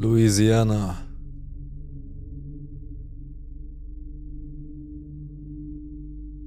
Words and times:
Louisiana. 0.00 0.96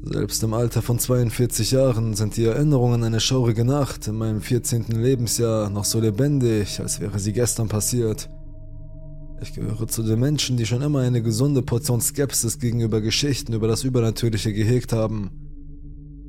Selbst 0.04 0.42
im 0.42 0.54
Alter 0.54 0.82
von 0.82 1.00
42 1.00 1.72
Jahren 1.72 2.14
sind 2.14 2.38
die 2.38 2.46
Erinnerungen 2.46 3.02
an 3.02 3.04
eine 3.04 3.20
schaurige 3.20 3.66
Nacht 3.66 4.08
in 4.08 4.16
meinem 4.16 4.40
14. 4.40 4.86
Lebensjahr 4.92 5.70
noch 5.70 5.84
so 5.84 6.00
lebendig, 6.00 6.80
als 6.80 7.02
wäre 7.02 7.20
sie 7.20 7.34
gestern 7.34 7.68
passiert. 7.68 8.30
Ich 9.42 9.52
gehöre 9.52 9.86
zu 9.86 10.02
den 10.04 10.22
Menschen, 10.22 10.56
die 10.56 10.66
schon 10.66 10.82
immer 10.82 11.00
eine 11.00 11.22
gesunde 11.22 11.62
Portion 11.62 12.00
Skepsis 12.00 12.58
gegenüber 12.58 13.02
Geschichten 13.02 13.52
über 13.52 13.68
das 13.68 13.84
Übernatürliche 13.84 14.54
gehegt 14.54 14.94
haben. 14.94 15.51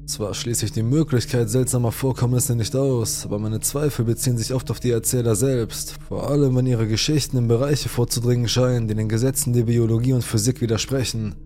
Zwar 0.07 0.34
schließe 0.34 0.64
ich 0.64 0.73
die 0.73 0.82
Möglichkeit 0.82 1.48
seltsamer 1.48 1.93
Vorkommnisse 1.93 2.57
nicht 2.57 2.75
aus, 2.75 3.25
aber 3.25 3.39
meine 3.39 3.61
Zweifel 3.61 4.05
beziehen 4.05 4.37
sich 4.37 4.52
oft 4.52 4.71
auf 4.71 4.80
die 4.80 4.91
Erzähler 4.91 5.37
selbst, 5.37 5.95
vor 6.09 6.29
allem 6.29 6.57
wenn 6.57 6.66
ihre 6.66 6.89
Geschichten 6.89 7.37
in 7.37 7.48
Bereiche 7.48 7.89
vorzudringen 7.89 8.48
scheinen, 8.48 8.88
die 8.88 8.95
den 8.95 9.09
Gesetzen 9.09 9.52
der 9.52 9.62
Biologie 9.65 10.12
und 10.12 10.24
Physik 10.24 10.60
widersprechen. 10.60 11.37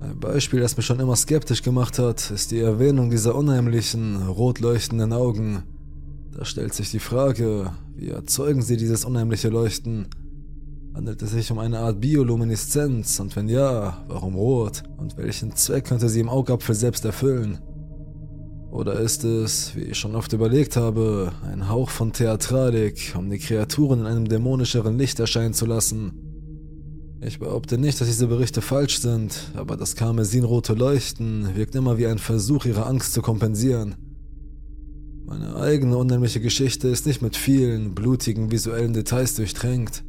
Ein 0.00 0.18
Beispiel, 0.18 0.60
das 0.60 0.76
mich 0.76 0.86
schon 0.86 1.00
immer 1.00 1.16
skeptisch 1.16 1.62
gemacht 1.62 1.98
hat, 1.98 2.30
ist 2.30 2.50
die 2.50 2.60
Erwähnung 2.60 3.10
dieser 3.10 3.34
unheimlichen, 3.34 4.26
rot 4.26 4.60
leuchtenden 4.60 5.12
Augen. 5.12 5.62
Da 6.36 6.44
stellt 6.44 6.74
sich 6.74 6.90
die 6.90 6.98
Frage, 6.98 7.72
wie 7.94 8.08
erzeugen 8.10 8.62
sie 8.62 8.76
dieses 8.76 9.04
unheimliche 9.04 9.50
Leuchten? 9.50 10.08
Handelt 10.94 11.20
es 11.22 11.32
sich 11.32 11.50
um 11.50 11.58
eine 11.58 11.80
Art 11.80 12.00
Biolumineszenz 12.00 13.20
und 13.20 13.36
wenn 13.36 13.48
ja, 13.48 14.04
warum 14.08 14.34
rot? 14.34 14.82
Und 14.96 15.18
welchen 15.18 15.54
Zweck 15.54 15.84
könnte 15.84 16.08
sie 16.08 16.20
im 16.20 16.30
Augapfel 16.30 16.74
selbst 16.74 17.04
erfüllen? 17.04 17.58
Oder 18.70 19.00
ist 19.00 19.24
es, 19.24 19.74
wie 19.76 19.82
ich 19.82 19.98
schon 19.98 20.14
oft 20.14 20.32
überlegt 20.32 20.76
habe, 20.76 21.32
ein 21.44 21.68
Hauch 21.68 21.90
von 21.90 22.12
Theatralik, 22.12 23.14
um 23.16 23.30
die 23.30 23.38
Kreaturen 23.38 24.00
in 24.00 24.06
einem 24.06 24.28
dämonischeren 24.28 24.98
Licht 24.98 25.20
erscheinen 25.20 25.54
zu 25.54 25.66
lassen? 25.66 26.12
Ich 27.22 27.38
behaupte 27.38 27.78
nicht, 27.78 28.00
dass 28.00 28.08
diese 28.08 28.26
Berichte 28.26 28.60
falsch 28.60 29.00
sind, 29.00 29.50
aber 29.54 29.76
das 29.76 29.96
karmesinrote 29.96 30.74
Leuchten 30.74 31.56
wirkt 31.56 31.74
immer 31.74 31.96
wie 31.96 32.06
ein 32.06 32.18
Versuch, 32.18 32.66
ihre 32.66 32.86
Angst 32.86 33.14
zu 33.14 33.22
kompensieren. 33.22 33.94
Meine 35.24 35.56
eigene 35.56 35.96
unheimliche 35.96 36.40
Geschichte 36.40 36.88
ist 36.88 37.06
nicht 37.06 37.22
mit 37.22 37.36
vielen, 37.36 37.94
blutigen 37.94 38.52
visuellen 38.52 38.92
Details 38.92 39.34
durchtränkt. 39.34 40.04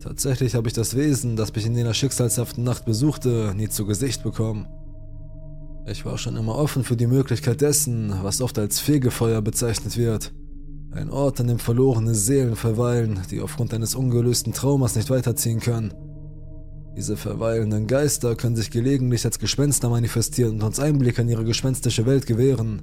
Tatsächlich 0.00 0.54
habe 0.54 0.68
ich 0.68 0.74
das 0.74 0.94
Wesen, 0.94 1.34
das 1.34 1.52
mich 1.54 1.66
in 1.66 1.74
jener 1.74 1.94
schicksalshaften 1.94 2.62
Nacht 2.62 2.84
besuchte, 2.84 3.52
nie 3.56 3.68
zu 3.68 3.84
Gesicht 3.84 4.22
bekommen. 4.22 4.66
Ich 5.90 6.04
war 6.04 6.18
schon 6.18 6.36
immer 6.36 6.56
offen 6.56 6.84
für 6.84 6.96
die 6.96 7.06
Möglichkeit 7.06 7.62
dessen, 7.62 8.12
was 8.22 8.42
oft 8.42 8.58
als 8.58 8.78
Fegefeuer 8.78 9.40
bezeichnet 9.40 9.96
wird. 9.96 10.32
Ein 10.90 11.08
Ort, 11.10 11.40
an 11.40 11.46
dem 11.46 11.58
verlorene 11.58 12.14
Seelen 12.14 12.56
verweilen, 12.56 13.20
die 13.30 13.40
aufgrund 13.40 13.72
eines 13.72 13.94
ungelösten 13.94 14.52
Traumas 14.52 14.96
nicht 14.96 15.08
weiterziehen 15.08 15.60
können. 15.60 15.94
Diese 16.94 17.16
verweilenden 17.16 17.86
Geister 17.86 18.36
können 18.36 18.56
sich 18.56 18.70
gelegentlich 18.70 19.24
als 19.24 19.38
Gespenster 19.38 19.88
manifestieren 19.88 20.56
und 20.56 20.62
uns 20.62 20.78
Einblick 20.78 21.18
in 21.18 21.28
ihre 21.28 21.44
gespenstische 21.44 22.04
Welt 22.04 22.26
gewähren. 22.26 22.82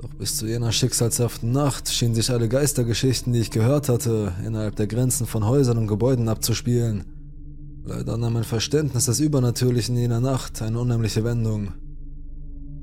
Doch 0.00 0.14
bis 0.14 0.36
zu 0.36 0.46
jener 0.46 0.70
schicksalshaften 0.70 1.50
Nacht 1.50 1.88
schienen 1.88 2.14
sich 2.14 2.30
alle 2.30 2.48
Geistergeschichten, 2.48 3.32
die 3.32 3.40
ich 3.40 3.50
gehört 3.50 3.88
hatte, 3.88 4.34
innerhalb 4.46 4.76
der 4.76 4.86
Grenzen 4.86 5.26
von 5.26 5.44
Häusern 5.44 5.78
und 5.78 5.88
Gebäuden 5.88 6.28
abzuspielen. 6.28 7.15
Leider 7.88 8.16
nahm 8.16 8.32
mein 8.32 8.42
Verständnis 8.42 9.04
des 9.04 9.20
Übernatürlichen 9.20 9.94
in 9.94 10.02
jener 10.02 10.20
Nacht 10.20 10.60
eine 10.60 10.80
unheimliche 10.80 11.22
Wendung. 11.22 11.68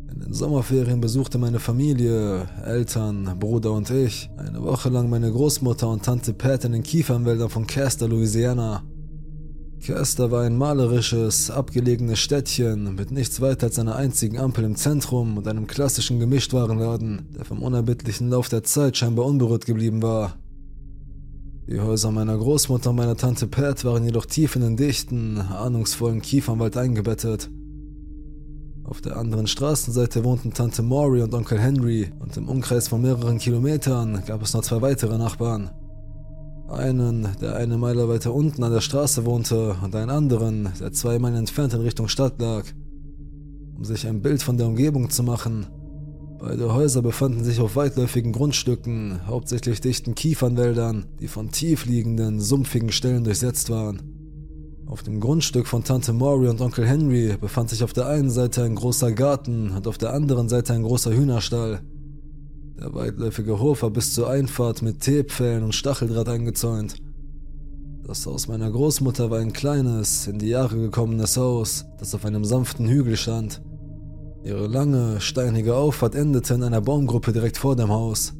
In 0.09 0.21
den 0.21 0.33
Sommerferien 0.33 1.01
besuchte 1.01 1.37
meine 1.37 1.59
Familie, 1.59 2.47
Eltern, 2.63 3.37
Bruder 3.37 3.73
und 3.73 3.89
ich 3.89 4.29
eine 4.37 4.63
Woche 4.63 4.87
lang 4.87 5.09
meine 5.09 5.29
Großmutter 5.29 5.89
und 5.89 6.05
Tante 6.05 6.33
Pat 6.33 6.63
in 6.63 6.71
den 6.71 6.83
Kiefernwäldern 6.83 7.49
von 7.49 7.67
Castor, 7.67 8.07
Louisiana. 8.07 8.81
Castor 9.85 10.31
war 10.31 10.43
ein 10.43 10.57
malerisches, 10.57 11.51
abgelegenes 11.51 12.19
Städtchen 12.19 12.95
mit 12.95 13.11
nichts 13.11 13.41
weiter 13.41 13.65
als 13.67 13.79
einer 13.79 13.97
einzigen 13.97 14.39
Ampel 14.39 14.63
im 14.63 14.77
Zentrum 14.77 15.35
und 15.35 15.49
einem 15.49 15.67
klassischen 15.67 16.21
Gemischtwarenladen, 16.21 17.27
der 17.35 17.43
vom 17.43 17.61
unerbittlichen 17.61 18.29
Lauf 18.29 18.47
der 18.47 18.63
Zeit 18.63 18.95
scheinbar 18.95 19.25
unberührt 19.25 19.65
geblieben 19.65 20.01
war. 20.01 20.37
Die 21.65 21.79
Häuser 21.79 22.11
meiner 22.11 22.37
Großmutter 22.37 22.89
und 22.89 22.97
meiner 22.97 23.15
Tante 23.15 23.47
Pat 23.47 23.85
waren 23.85 24.03
jedoch 24.03 24.25
tief 24.25 24.57
in 24.57 24.63
den 24.63 24.75
dichten, 24.75 25.39
ahnungsvollen 25.39 26.21
Kiefernwald 26.21 26.75
eingebettet. 26.75 27.49
Auf 28.83 28.99
der 28.99 29.15
anderen 29.15 29.47
Straßenseite 29.47 30.25
wohnten 30.25 30.53
Tante 30.53 30.83
Maury 30.83 31.21
und 31.21 31.33
Onkel 31.33 31.57
Henry 31.57 32.11
und 32.19 32.35
im 32.35 32.49
Umkreis 32.49 32.89
von 32.89 33.01
mehreren 33.01 33.37
Kilometern 33.37 34.23
gab 34.25 34.41
es 34.41 34.53
noch 34.53 34.61
zwei 34.61 34.81
weitere 34.81 35.17
Nachbarn. 35.17 35.71
Einen, 36.67 37.29
der 37.39 37.55
eine 37.55 37.77
Meile 37.77 38.09
weiter 38.09 38.33
unten 38.33 38.61
an 38.63 38.73
der 38.73 38.81
Straße 38.81 39.23
wohnte 39.23 39.77
und 39.81 39.95
einen 39.95 40.09
anderen, 40.09 40.69
der 40.81 40.91
zwei 40.91 41.17
Meilen 41.17 41.37
entfernt 41.37 41.73
in 41.73 41.81
Richtung 41.81 42.09
Stadt 42.09 42.41
lag. 42.41 42.65
Um 43.77 43.85
sich 43.85 44.05
ein 44.05 44.21
Bild 44.21 44.43
von 44.43 44.57
der 44.57 44.67
Umgebung 44.67 45.09
zu 45.09 45.23
machen, 45.23 45.67
Beide 46.45 46.73
Häuser 46.73 47.01
befanden 47.01 47.45
sich 47.45 47.61
auf 47.61 47.77
weitläufigen 47.77 48.33
Grundstücken, 48.33 49.27
hauptsächlich 49.27 49.79
dichten 49.79 50.13
Kiefernwäldern, 50.13 51.05
die 51.21 51.29
von 51.29 51.51
tief 51.51 51.85
liegenden, 51.85 52.41
sumpfigen 52.41 52.91
Stellen 52.91 53.23
durchsetzt 53.23 53.69
waren. 53.69 54.01
Auf 54.85 55.03
dem 55.03 55.21
Grundstück 55.21 55.67
von 55.67 55.85
Tante 55.85 56.11
Maury 56.11 56.49
und 56.49 56.59
Onkel 56.59 56.85
Henry 56.85 57.37
befand 57.39 57.69
sich 57.69 57.81
auf 57.81 57.93
der 57.93 58.07
einen 58.07 58.29
Seite 58.29 58.63
ein 58.63 58.75
großer 58.75 59.13
Garten 59.13 59.71
und 59.71 59.87
auf 59.87 59.97
der 59.97 60.11
anderen 60.11 60.49
Seite 60.49 60.73
ein 60.73 60.83
großer 60.83 61.13
Hühnerstall. 61.15 61.79
Der 62.77 62.93
weitläufige 62.93 63.61
Hof 63.61 63.81
war 63.81 63.91
bis 63.91 64.13
zur 64.13 64.29
Einfahrt 64.29 64.81
mit 64.81 64.99
Teepfählen 64.99 65.63
und 65.63 65.73
Stacheldraht 65.73 66.27
eingezäunt. 66.27 66.97
Das 68.05 68.25
Haus 68.25 68.49
meiner 68.49 68.69
Großmutter 68.69 69.31
war 69.31 69.39
ein 69.39 69.53
kleines, 69.53 70.27
in 70.27 70.39
die 70.39 70.49
Jahre 70.49 70.75
gekommenes 70.75 71.37
Haus, 71.37 71.85
das 71.99 72.13
auf 72.13 72.25
einem 72.25 72.43
sanften 72.43 72.89
Hügel 72.89 73.15
stand. 73.15 73.61
Ihre 74.43 74.67
lange, 74.67 75.21
steinige 75.21 75.75
Auffahrt 75.75 76.15
endete 76.15 76.53
in 76.55 76.63
einer 76.63 76.81
Baumgruppe 76.81 77.31
direkt 77.31 77.57
vor 77.57 77.77
dem 77.77 77.89
Haus. 77.89 78.33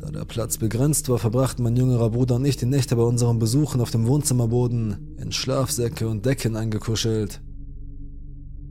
Da 0.00 0.10
der 0.10 0.24
Platz 0.24 0.58
begrenzt 0.58 1.08
war, 1.08 1.18
verbrachten 1.18 1.62
mein 1.62 1.76
jüngerer 1.76 2.10
Bruder 2.10 2.34
und 2.34 2.44
ich 2.44 2.56
die 2.56 2.66
Nächte 2.66 2.96
bei 2.96 3.04
unseren 3.04 3.38
Besuchen 3.38 3.80
auf 3.80 3.92
dem 3.92 4.08
Wohnzimmerboden, 4.08 5.16
in 5.18 5.30
Schlafsäcke 5.30 6.08
und 6.08 6.26
Decken 6.26 6.56
eingekuschelt. 6.56 7.40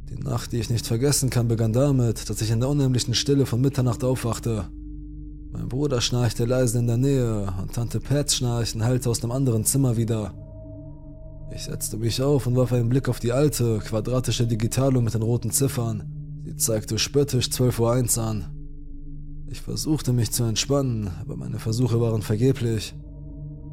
Die 0.09 0.21
Nacht, 0.21 0.51
die 0.51 0.59
ich 0.59 0.69
nicht 0.69 0.85
vergessen 0.85 1.29
kann, 1.29 1.47
begann 1.47 1.71
damit, 1.71 2.29
dass 2.29 2.41
ich 2.41 2.51
in 2.51 2.59
der 2.59 2.69
unheimlichen 2.69 3.15
Stille 3.15 3.45
von 3.45 3.61
Mitternacht 3.61 4.03
aufwachte. 4.03 4.65
Mein 5.53 5.69
Bruder 5.69 6.01
schnarchte 6.01 6.43
leise 6.43 6.77
in 6.77 6.87
der 6.87 6.97
Nähe 6.97 7.53
und 7.61 7.73
Tante 7.73 8.01
Pats 8.01 8.35
Schnarchen 8.35 8.83
hallte 8.83 9.09
aus 9.09 9.21
dem 9.21 9.31
anderen 9.31 9.63
Zimmer 9.63 9.95
wieder. 9.95 10.33
Ich 11.55 11.63
setzte 11.63 11.97
mich 11.97 12.21
auf 12.21 12.47
und 12.47 12.55
warf 12.57 12.73
einen 12.73 12.89
Blick 12.89 13.07
auf 13.07 13.21
die 13.21 13.31
alte, 13.31 13.79
quadratische 13.79 14.45
Digitaluhr 14.45 15.01
mit 15.01 15.13
den 15.13 15.21
roten 15.21 15.49
Ziffern. 15.49 16.12
Sie 16.45 16.55
zeigte 16.57 16.99
spöttisch 16.99 17.47
12.01 17.47 18.17
Uhr 18.17 18.23
an. 18.23 18.45
Ich 19.47 19.61
versuchte 19.61 20.13
mich 20.13 20.31
zu 20.31 20.43
entspannen, 20.43 21.09
aber 21.21 21.37
meine 21.37 21.59
Versuche 21.59 22.01
waren 22.01 22.21
vergeblich. 22.21 22.95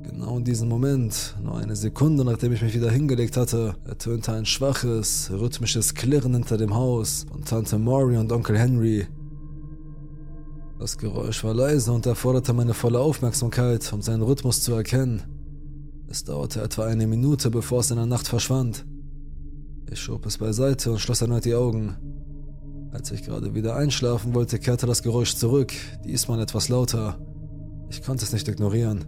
Genau 0.03 0.39
in 0.39 0.45
diesem 0.45 0.69
Moment, 0.69 1.37
nur 1.43 1.57
eine 1.57 1.75
Sekunde 1.75 2.25
nachdem 2.25 2.53
ich 2.53 2.63
mich 2.63 2.75
wieder 2.75 2.91
hingelegt 2.91 3.37
hatte, 3.37 3.75
ertönte 3.85 4.33
ein 4.33 4.47
schwaches, 4.47 5.31
rhythmisches 5.33 5.95
Klirren 5.95 6.35
hinter 6.35 6.59
dem 6.59 6.75
Haus 6.75 7.27
von 7.31 7.45
Tante 7.45 7.79
Maury 7.79 8.17
und 8.17 8.31
Onkel 8.31 8.59
Henry. 8.59 9.07
Das 10.79 10.97
Geräusch 10.97 11.45
war 11.45 11.55
leise 11.55 11.93
und 11.93 12.07
erforderte 12.07 12.53
meine 12.53 12.75
volle 12.75 13.01
Aufmerksamkeit, 13.01 13.93
um 13.93 14.01
seinen 14.01 14.23
Rhythmus 14.23 14.63
zu 14.63 14.73
erkennen. 14.73 15.23
Es 16.09 16.25
dauerte 16.25 16.63
etwa 16.63 16.87
eine 16.87 17.07
Minute, 17.07 17.51
bevor 17.51 17.81
es 17.81 17.91
in 17.91 17.97
der 17.97 18.07
Nacht 18.07 18.29
verschwand. 18.29 18.87
Ich 19.91 20.01
schob 20.01 20.25
es 20.27 20.39
beiseite 20.39 20.93
und 20.93 20.99
schloss 20.99 21.21
erneut 21.21 21.45
die 21.45 21.55
Augen. 21.55 21.97
Als 22.93 23.11
ich 23.13 23.23
gerade 23.23 23.55
wieder 23.55 23.77
einschlafen 23.77 24.35
wollte, 24.35 24.59
kehrte 24.59 24.87
das 24.87 25.03
Geräusch 25.03 25.37
zurück, 25.37 25.73
diesmal 26.05 26.41
etwas 26.41 26.69
lauter. 26.69 27.19
Ich 27.89 28.03
konnte 28.03 28.25
es 28.25 28.33
nicht 28.33 28.49
ignorieren. 28.49 29.05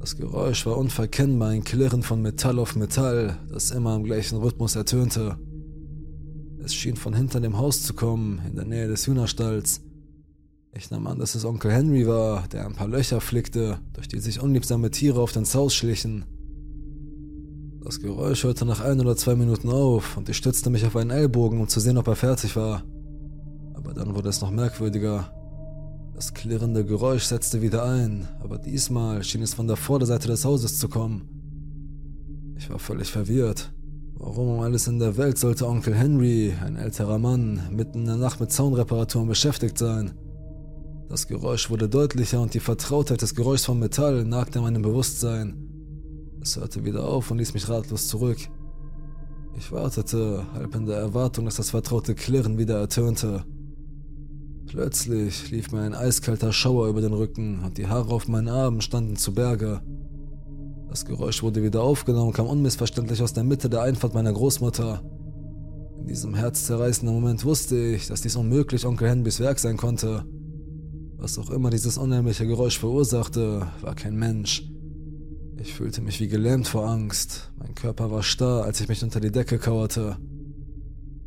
Das 0.00 0.16
Geräusch 0.16 0.66
war 0.66 0.76
unverkennbar 0.76 1.50
ein 1.50 1.64
Klirren 1.64 2.02
von 2.02 2.20
Metall 2.20 2.58
auf 2.58 2.76
Metall, 2.76 3.38
das 3.48 3.70
immer 3.70 3.94
im 3.94 4.04
gleichen 4.04 4.38
Rhythmus 4.38 4.76
ertönte. 4.76 5.38
Es 6.62 6.74
schien 6.74 6.96
von 6.96 7.14
hinter 7.14 7.40
dem 7.40 7.56
Haus 7.58 7.82
zu 7.82 7.94
kommen, 7.94 8.42
in 8.48 8.56
der 8.56 8.64
Nähe 8.64 8.88
des 8.88 9.06
Hühnerstalls. 9.06 9.80
Ich 10.72 10.90
nahm 10.90 11.06
an, 11.06 11.18
dass 11.20 11.36
es 11.36 11.44
Onkel 11.44 11.70
Henry 11.70 12.08
war, 12.08 12.48
der 12.48 12.66
ein 12.66 12.74
paar 12.74 12.88
Löcher 12.88 13.20
flickte, 13.20 13.78
durch 13.92 14.08
die 14.08 14.18
sich 14.18 14.40
unliebsame 14.40 14.90
Tiere 14.90 15.20
auf 15.20 15.32
den 15.32 15.44
Haus 15.44 15.74
schlichen. 15.74 16.24
Das 17.84 18.00
Geräusch 18.00 18.44
hörte 18.44 18.64
nach 18.64 18.80
ein 18.80 18.98
oder 18.98 19.14
zwei 19.14 19.34
Minuten 19.34 19.68
auf 19.68 20.16
und 20.16 20.30
ich 20.30 20.38
stützte 20.38 20.70
mich 20.70 20.86
auf 20.86 20.96
einen 20.96 21.10
Ellbogen, 21.10 21.60
um 21.60 21.68
zu 21.68 21.80
sehen, 21.80 21.98
ob 21.98 22.08
er 22.08 22.16
fertig 22.16 22.56
war. 22.56 22.82
Aber 23.74 23.92
dann 23.92 24.14
wurde 24.14 24.30
es 24.30 24.40
noch 24.40 24.50
merkwürdiger. 24.50 25.30
Das 26.14 26.32
klirrende 26.32 26.86
Geräusch 26.86 27.24
setzte 27.24 27.60
wieder 27.60 27.84
ein, 27.84 28.26
aber 28.40 28.56
diesmal 28.56 29.22
schien 29.22 29.42
es 29.42 29.52
von 29.52 29.66
der 29.66 29.76
Vorderseite 29.76 30.28
des 30.28 30.46
Hauses 30.46 30.78
zu 30.78 30.88
kommen. 30.88 31.28
Ich 32.56 32.70
war 32.70 32.78
völlig 32.78 33.10
verwirrt. 33.10 33.70
Warum 34.14 34.48
um 34.48 34.60
alles 34.60 34.86
in 34.86 34.98
der 34.98 35.18
Welt 35.18 35.36
sollte 35.36 35.66
Onkel 35.66 35.94
Henry, 35.94 36.54
ein 36.64 36.76
älterer 36.76 37.18
Mann, 37.18 37.68
mitten 37.70 38.00
in 38.00 38.06
der 38.06 38.16
Nacht 38.16 38.40
mit 38.40 38.50
Zaunreparaturen 38.50 39.28
beschäftigt 39.28 39.76
sein? 39.76 40.12
Das 41.10 41.26
Geräusch 41.26 41.68
wurde 41.68 41.90
deutlicher 41.90 42.40
und 42.40 42.54
die 42.54 42.60
Vertrautheit 42.60 43.20
des 43.20 43.34
Geräuschs 43.34 43.66
von 43.66 43.78
Metall 43.78 44.24
nagte 44.24 44.60
an 44.60 44.64
meinem 44.64 44.82
Bewusstsein. 44.82 45.73
Es 46.44 46.58
hörte 46.58 46.84
wieder 46.84 47.08
auf 47.08 47.30
und 47.30 47.38
ließ 47.38 47.54
mich 47.54 47.70
ratlos 47.70 48.06
zurück. 48.06 48.36
Ich 49.56 49.72
wartete, 49.72 50.44
halb 50.52 50.74
in 50.74 50.84
der 50.84 50.98
Erwartung, 50.98 51.46
dass 51.46 51.56
das 51.56 51.70
vertraute 51.70 52.14
Klirren 52.14 52.58
wieder 52.58 52.78
ertönte. 52.78 53.44
Plötzlich 54.66 55.50
lief 55.50 55.72
mir 55.72 55.80
ein 55.80 55.94
eiskalter 55.94 56.52
Schauer 56.52 56.88
über 56.88 57.00
den 57.00 57.14
Rücken 57.14 57.64
und 57.64 57.78
die 57.78 57.86
Haare 57.86 58.12
auf 58.12 58.28
meinen 58.28 58.48
Armen 58.48 58.82
standen 58.82 59.16
zu 59.16 59.32
Berge. 59.32 59.80
Das 60.90 61.06
Geräusch 61.06 61.42
wurde 61.42 61.62
wieder 61.62 61.82
aufgenommen 61.82 62.26
und 62.26 62.34
kam 62.34 62.46
unmissverständlich 62.46 63.22
aus 63.22 63.32
der 63.32 63.44
Mitte 63.44 63.70
der 63.70 63.80
Einfahrt 63.80 64.12
meiner 64.12 64.34
Großmutter. 64.34 65.02
In 65.98 66.08
diesem 66.08 66.34
herzzerreißenden 66.34 67.14
Moment 67.14 67.42
wusste 67.46 67.78
ich, 67.78 68.08
dass 68.08 68.20
dies 68.20 68.36
unmöglich 68.36 68.84
Onkel 68.84 69.08
Henbys 69.08 69.40
Werk 69.40 69.58
sein 69.58 69.78
konnte. 69.78 70.26
Was 71.16 71.38
auch 71.38 71.48
immer 71.48 71.70
dieses 71.70 71.96
unheimliche 71.96 72.46
Geräusch 72.46 72.78
verursachte, 72.78 73.66
war 73.80 73.94
kein 73.94 74.16
Mensch. 74.16 74.73
Ich 75.56 75.74
fühlte 75.74 76.02
mich 76.02 76.20
wie 76.20 76.28
gelähmt 76.28 76.68
vor 76.68 76.88
Angst. 76.88 77.52
Mein 77.58 77.74
Körper 77.74 78.10
war 78.10 78.22
starr, 78.22 78.64
als 78.64 78.80
ich 78.80 78.88
mich 78.88 79.02
unter 79.02 79.20
die 79.20 79.30
Decke 79.30 79.58
kauerte. 79.58 80.16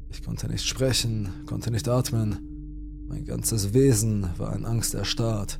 Ich 0.09 0.23
konnte 0.23 0.47
nicht 0.47 0.65
sprechen, 0.65 1.29
konnte 1.45 1.71
nicht 1.71 1.87
atmen. 1.87 3.05
Mein 3.07 3.25
ganzes 3.25 3.73
Wesen 3.73 4.27
war 4.37 4.55
in 4.55 4.65
Angst 4.65 4.93
erstarrt. 4.93 5.59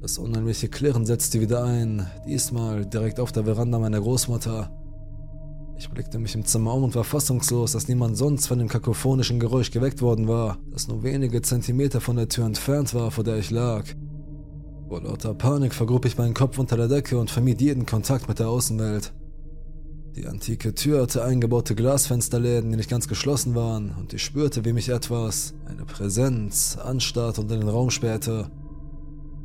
Das 0.00 0.16
unheimliche 0.16 0.68
Klirren 0.68 1.04
setzte 1.04 1.40
wieder 1.40 1.62
ein, 1.64 2.06
diesmal 2.26 2.86
direkt 2.86 3.20
auf 3.20 3.32
der 3.32 3.44
Veranda 3.44 3.78
meiner 3.78 4.00
Großmutter. 4.00 4.74
Ich 5.76 5.90
blickte 5.90 6.18
mich 6.18 6.34
im 6.34 6.44
Zimmer 6.44 6.74
um 6.74 6.84
und 6.84 6.94
war 6.94 7.04
fassungslos, 7.04 7.72
dass 7.72 7.88
niemand 7.88 8.16
sonst 8.16 8.46
von 8.46 8.58
dem 8.58 8.68
kakophonischen 8.68 9.40
Geräusch 9.40 9.70
geweckt 9.70 10.00
worden 10.00 10.28
war, 10.28 10.58
das 10.70 10.88
nur 10.88 11.02
wenige 11.02 11.42
Zentimeter 11.42 12.00
von 12.00 12.16
der 12.16 12.28
Tür 12.28 12.46
entfernt 12.46 12.94
war, 12.94 13.10
vor 13.10 13.24
der 13.24 13.36
ich 13.36 13.50
lag. 13.50 13.84
Vor 14.90 15.02
lauter 15.02 15.34
Panik 15.34 15.72
vergrub 15.72 16.04
ich 16.04 16.18
meinen 16.18 16.34
Kopf 16.34 16.58
unter 16.58 16.76
der 16.76 16.88
Decke 16.88 17.16
und 17.16 17.30
vermied 17.30 17.60
jeden 17.60 17.86
Kontakt 17.86 18.26
mit 18.26 18.40
der 18.40 18.48
Außenwelt. 18.48 19.12
Die 20.16 20.26
antike 20.26 20.74
Tür 20.74 21.02
hatte 21.02 21.22
eingebaute 21.22 21.76
Glasfensterläden, 21.76 22.72
die 22.72 22.76
nicht 22.76 22.90
ganz 22.90 23.06
geschlossen 23.06 23.54
waren, 23.54 23.94
und 23.96 24.12
ich 24.12 24.24
spürte, 24.24 24.64
wie 24.64 24.72
mich 24.72 24.88
etwas, 24.88 25.54
eine 25.66 25.84
Präsenz, 25.84 26.76
anstarrte 26.76 27.42
und 27.42 27.52
in 27.52 27.60
den 27.60 27.68
Raum 27.68 27.90
spähte. 27.90 28.50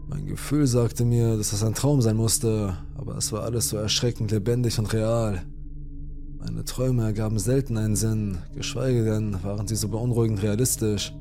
Mein 0.07 0.25
Gefühl 0.25 0.65
sagte 0.65 1.05
mir, 1.05 1.37
dass 1.37 1.53
es 1.53 1.63
ein 1.63 1.75
Traum 1.75 2.01
sein 2.01 2.17
musste, 2.17 2.79
aber 2.95 3.15
es 3.15 3.31
war 3.31 3.43
alles 3.43 3.69
so 3.69 3.77
erschreckend 3.77 4.31
lebendig 4.31 4.79
und 4.79 4.91
real. 4.93 5.43
Meine 6.39 6.65
Träume 6.65 7.03
ergaben 7.03 7.37
selten 7.37 7.77
einen 7.77 7.95
Sinn, 7.95 8.39
geschweige 8.55 9.05
denn 9.05 9.43
waren 9.43 9.67
sie 9.67 9.75
so 9.75 9.89
beunruhigend 9.89 10.41
realistisch. 10.41 11.13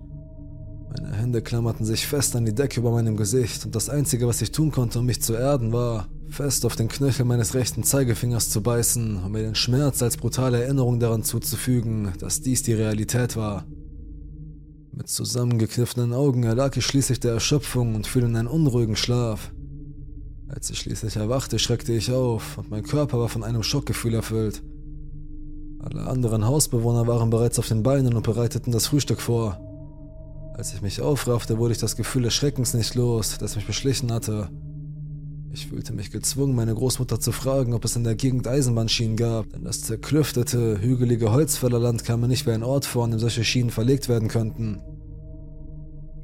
Meine 0.97 1.13
Hände 1.17 1.43
klammerten 1.43 1.85
sich 1.85 2.07
fest 2.07 2.37
an 2.37 2.45
die 2.45 2.55
Decke 2.55 2.79
über 2.79 2.93
meinem 2.93 3.17
Gesicht 3.17 3.65
und 3.65 3.75
das 3.75 3.89
Einzige, 3.89 4.29
was 4.29 4.41
ich 4.43 4.53
tun 4.53 4.71
konnte, 4.71 5.01
um 5.01 5.07
mich 5.07 5.21
zu 5.21 5.35
erden, 5.35 5.73
war, 5.73 6.07
fest 6.29 6.65
auf 6.65 6.77
den 6.77 6.87
Knöchel 6.87 7.25
meines 7.25 7.55
rechten 7.55 7.83
Zeigefingers 7.83 8.49
zu 8.51 8.63
beißen, 8.63 9.25
um 9.25 9.33
mir 9.33 9.43
den 9.43 9.57
Schmerz 9.57 10.03
als 10.03 10.17
brutale 10.17 10.63
Erinnerung 10.63 11.01
daran 11.01 11.25
zuzufügen, 11.25 12.13
dass 12.21 12.43
dies 12.43 12.63
die 12.63 12.75
Realität 12.75 13.37
war. 13.37 13.67
Mit 14.93 15.09
zusammengekniffenen 15.09 16.13
Augen 16.13 16.45
erlag 16.45 16.77
ich 16.77 16.87
schließlich 16.87 17.19
der 17.19 17.33
Erschöpfung 17.33 17.97
und 17.97 18.07
fiel 18.07 18.23
in 18.23 18.37
einen 18.37 18.47
unruhigen 18.47 18.95
Schlaf. 18.95 19.53
Als 20.47 20.71
ich 20.71 20.79
schließlich 20.79 21.17
erwachte, 21.17 21.59
schreckte 21.59 21.93
ich 21.93 22.13
auf 22.13 22.57
und 22.59 22.71
mein 22.71 22.85
Körper 22.85 23.19
war 23.19 23.29
von 23.29 23.43
einem 23.43 23.65
Schockgefühl 23.65 24.15
erfüllt. 24.15 24.63
Alle 25.81 26.07
anderen 26.07 26.47
Hausbewohner 26.47 27.09
waren 27.09 27.31
bereits 27.31 27.59
auf 27.59 27.67
den 27.67 27.83
Beinen 27.83 28.15
und 28.15 28.23
bereiteten 28.23 28.71
das 28.71 28.87
Frühstück 28.87 29.21
vor. 29.21 29.74
Als 30.57 30.73
ich 30.73 30.83
mich 30.83 31.01
aufraffte, 31.01 31.59
wurde 31.59 31.73
ich 31.73 31.81
das 31.81 31.97
Gefühl 31.97 32.23
des 32.23 32.35
Schreckens 32.35 32.75
nicht 32.75 32.95
los, 32.95 33.39
das 33.39 33.57
mich 33.57 33.67
beschlichen 33.67 34.13
hatte. 34.13 34.51
Ich 35.53 35.67
fühlte 35.67 35.93
mich 35.93 36.13
gezwungen, 36.13 36.55
meine 36.55 36.75
Großmutter 36.75 37.19
zu 37.19 37.33
fragen, 37.33 37.75
ob 37.75 37.85
es 37.85 37.97
in 37.97 38.05
der 38.05 38.15
Gegend 38.15 38.47
Eisenbahnschienen 38.47 39.17
gab, 39.17 39.51
denn 39.51 39.65
das 39.65 39.81
zerklüftete, 39.81 40.81
hügelige 40.81 41.33
Holzfällerland 41.33 42.05
kam 42.05 42.21
mir 42.21 42.29
nicht 42.29 42.47
wie 42.47 42.53
ein 42.53 42.63
Ort 42.63 42.85
vor, 42.85 43.03
an 43.03 43.11
dem 43.11 43.19
solche 43.19 43.43
Schienen 43.43 43.71
verlegt 43.71 44.09
werden 44.09 44.29
könnten. 44.29 44.81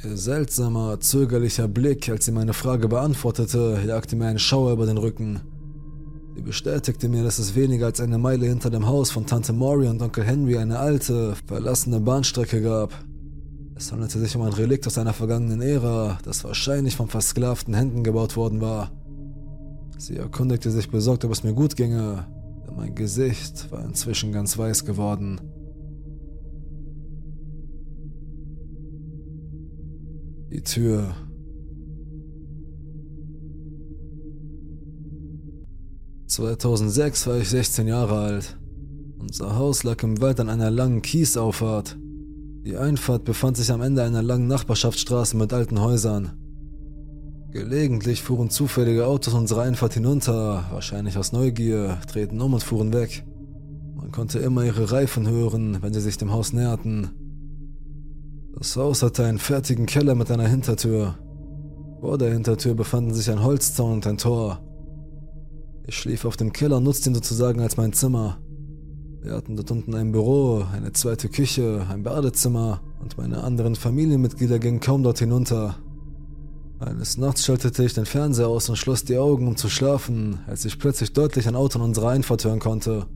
Ihr 0.05 0.17
seltsamer, 0.17 1.01
zögerlicher 1.01 1.67
Blick, 1.67 2.09
als 2.09 2.25
sie 2.25 2.33
meine 2.33 2.55
Frage 2.55 2.87
beantwortete, 2.87 3.83
jagte 3.85 4.15
mir 4.15 4.27
einen 4.27 4.39
Schauer 4.39 4.73
über 4.73 4.87
den 4.87 4.99
Rücken. 4.99 5.41
Sie 6.37 6.43
bestätigte 6.43 7.09
mir, 7.09 7.25
dass 7.25 7.41
es 7.41 7.57
weniger 7.57 7.87
als 7.87 8.01
eine 8.01 8.19
Meile 8.19 8.47
hinter 8.47 8.71
dem 8.71 8.87
Haus 8.87 9.11
von 9.11 9.27
Tante 9.27 9.53
Maury 9.53 9.89
und 9.89 10.01
Onkel 10.01 10.23
Henry 10.23 10.57
eine 10.57 10.79
alte, 10.79 11.35
verlassene 11.49 11.99
Bahnstrecke 11.99 12.63
gab. 12.63 12.95
Es 13.81 13.93
handelte 13.93 14.19
sich 14.19 14.37
um 14.37 14.43
ein 14.43 14.53
Relikt 14.53 14.87
aus 14.87 14.99
einer 14.99 15.15
vergangenen 15.15 15.63
Ära, 15.63 16.19
das 16.23 16.45
wahrscheinlich 16.45 16.97
von 16.97 17.09
versklavten 17.09 17.73
Händen 17.73 18.05
gebaut 18.05 18.37
worden 18.37 18.61
war. 18.61 18.93
Sie 19.97 20.17
erkundigte 20.17 20.71
sich 20.71 20.91
besorgt, 20.91 21.25
ob 21.25 21.33
es 21.33 21.45
mir 21.45 21.55
gut 21.55 21.77
ginge, 21.77 22.27
denn 22.67 22.77
mein 22.77 22.95
Gesicht 22.95 23.73
war 23.73 23.83
inzwischen 23.83 24.33
ganz 24.33 24.59
weiß 24.59 24.85
geworden. 24.85 25.41
Die 30.53 30.63
Tür 30.63 31.15
2006 36.27 37.27
war 37.27 37.39
ich 37.39 37.49
16 37.49 37.87
Jahre 37.87 38.19
alt. 38.19 38.59
Unser 39.19 39.57
Haus 39.57 39.85
lag 39.85 40.03
im 40.03 40.21
Wald 40.21 40.39
an 40.39 40.51
einer 40.51 40.71
langen 40.71 41.01
Kiesauffahrt. 41.01 41.97
Die 42.65 42.77
Einfahrt 42.77 43.25
befand 43.25 43.57
sich 43.57 43.73
am 43.73 43.81
Ende 43.81 44.03
einer 44.03 44.23
langen 44.23 44.47
Nachbarschaftsstraße 44.47 45.37
mit 45.37 45.53
alten 45.53 45.81
Häusern. 45.81 46.33
Gelegentlich 47.53 48.23
fuhren 48.23 48.51
zufällige 48.51 49.07
Autos 49.07 49.33
unsere 49.33 49.63
Einfahrt 49.63 49.95
hinunter, 49.95 50.67
wahrscheinlich 50.71 51.17
aus 51.17 51.33
Neugier, 51.33 51.99
drehten 52.07 52.41
um 52.41 52.53
und 52.53 52.63
fuhren 52.63 52.93
weg. 52.93 53.25
Man 53.97 54.13
konnte 54.13 54.39
immer 54.41 54.65
ihre 54.65 54.93
Reifen 54.93 55.27
hören, 55.27 55.79
wenn 55.81 55.95
sie 55.95 56.03
sich 56.03 56.19
dem 56.19 56.33
Haus 56.33 56.53
näherten. 56.53 57.11
Das 58.57 58.77
Haus 58.77 59.03
hatte 59.03 59.25
einen 59.25 59.39
fertigen 59.39 59.87
Keller 59.87 60.15
mit 60.15 60.31
einer 60.31 60.47
Hintertür. 60.47 61.15
Vor 62.01 62.19
der 62.19 62.33
Hintertür 62.33 62.75
befanden 62.75 63.15
sich 63.15 63.31
ein 63.31 63.43
Holzzaun 63.43 63.95
und 63.95 64.07
ein 64.07 64.19
Tor. 64.19 64.61
Ich 65.87 65.97
schlief 65.97 66.27
auf 66.27 66.37
dem 66.37 66.53
Keller 66.53 66.77
und 66.77 66.85
nutzte 66.85 67.09
ihn 67.09 67.15
sozusagen 67.15 67.63
als 67.63 67.79
mein 67.79 67.95
Zimmer. 67.95 68.39
Wir 69.23 69.33
hatten 69.35 69.55
dort 69.55 69.71
unten 69.71 69.95
ein 69.95 70.13
Büro, 70.13 70.65
eine 70.73 70.93
zweite 70.93 71.29
Küche, 71.29 71.87
ein 71.91 72.03
Badezimmer 72.03 72.81
und 73.03 73.19
meine 73.19 73.45
anderen 73.45 73.75
Familienmitglieder 73.75 74.59
gingen 74.59 74.81
kaum 74.81 75.03
dort 75.03 75.19
hinunter. 75.19 75.77
Eines 76.79 77.19
Nachts 77.19 77.45
schaltete 77.45 77.85
ich 77.85 77.93
den 77.93 78.07
Fernseher 78.07 78.49
aus 78.49 78.71
und 78.71 78.77
schloss 78.77 79.05
die 79.05 79.19
Augen, 79.19 79.47
um 79.47 79.57
zu 79.57 79.69
schlafen, 79.69 80.39
als 80.47 80.65
ich 80.65 80.79
plötzlich 80.79 81.13
deutlich 81.13 81.47
ein 81.47 81.55
Auto 81.55 81.79
in 81.79 81.85
unserer 81.85 82.09
Einfahrt 82.09 82.45
hören 82.47 82.61
konnte. 82.61 83.07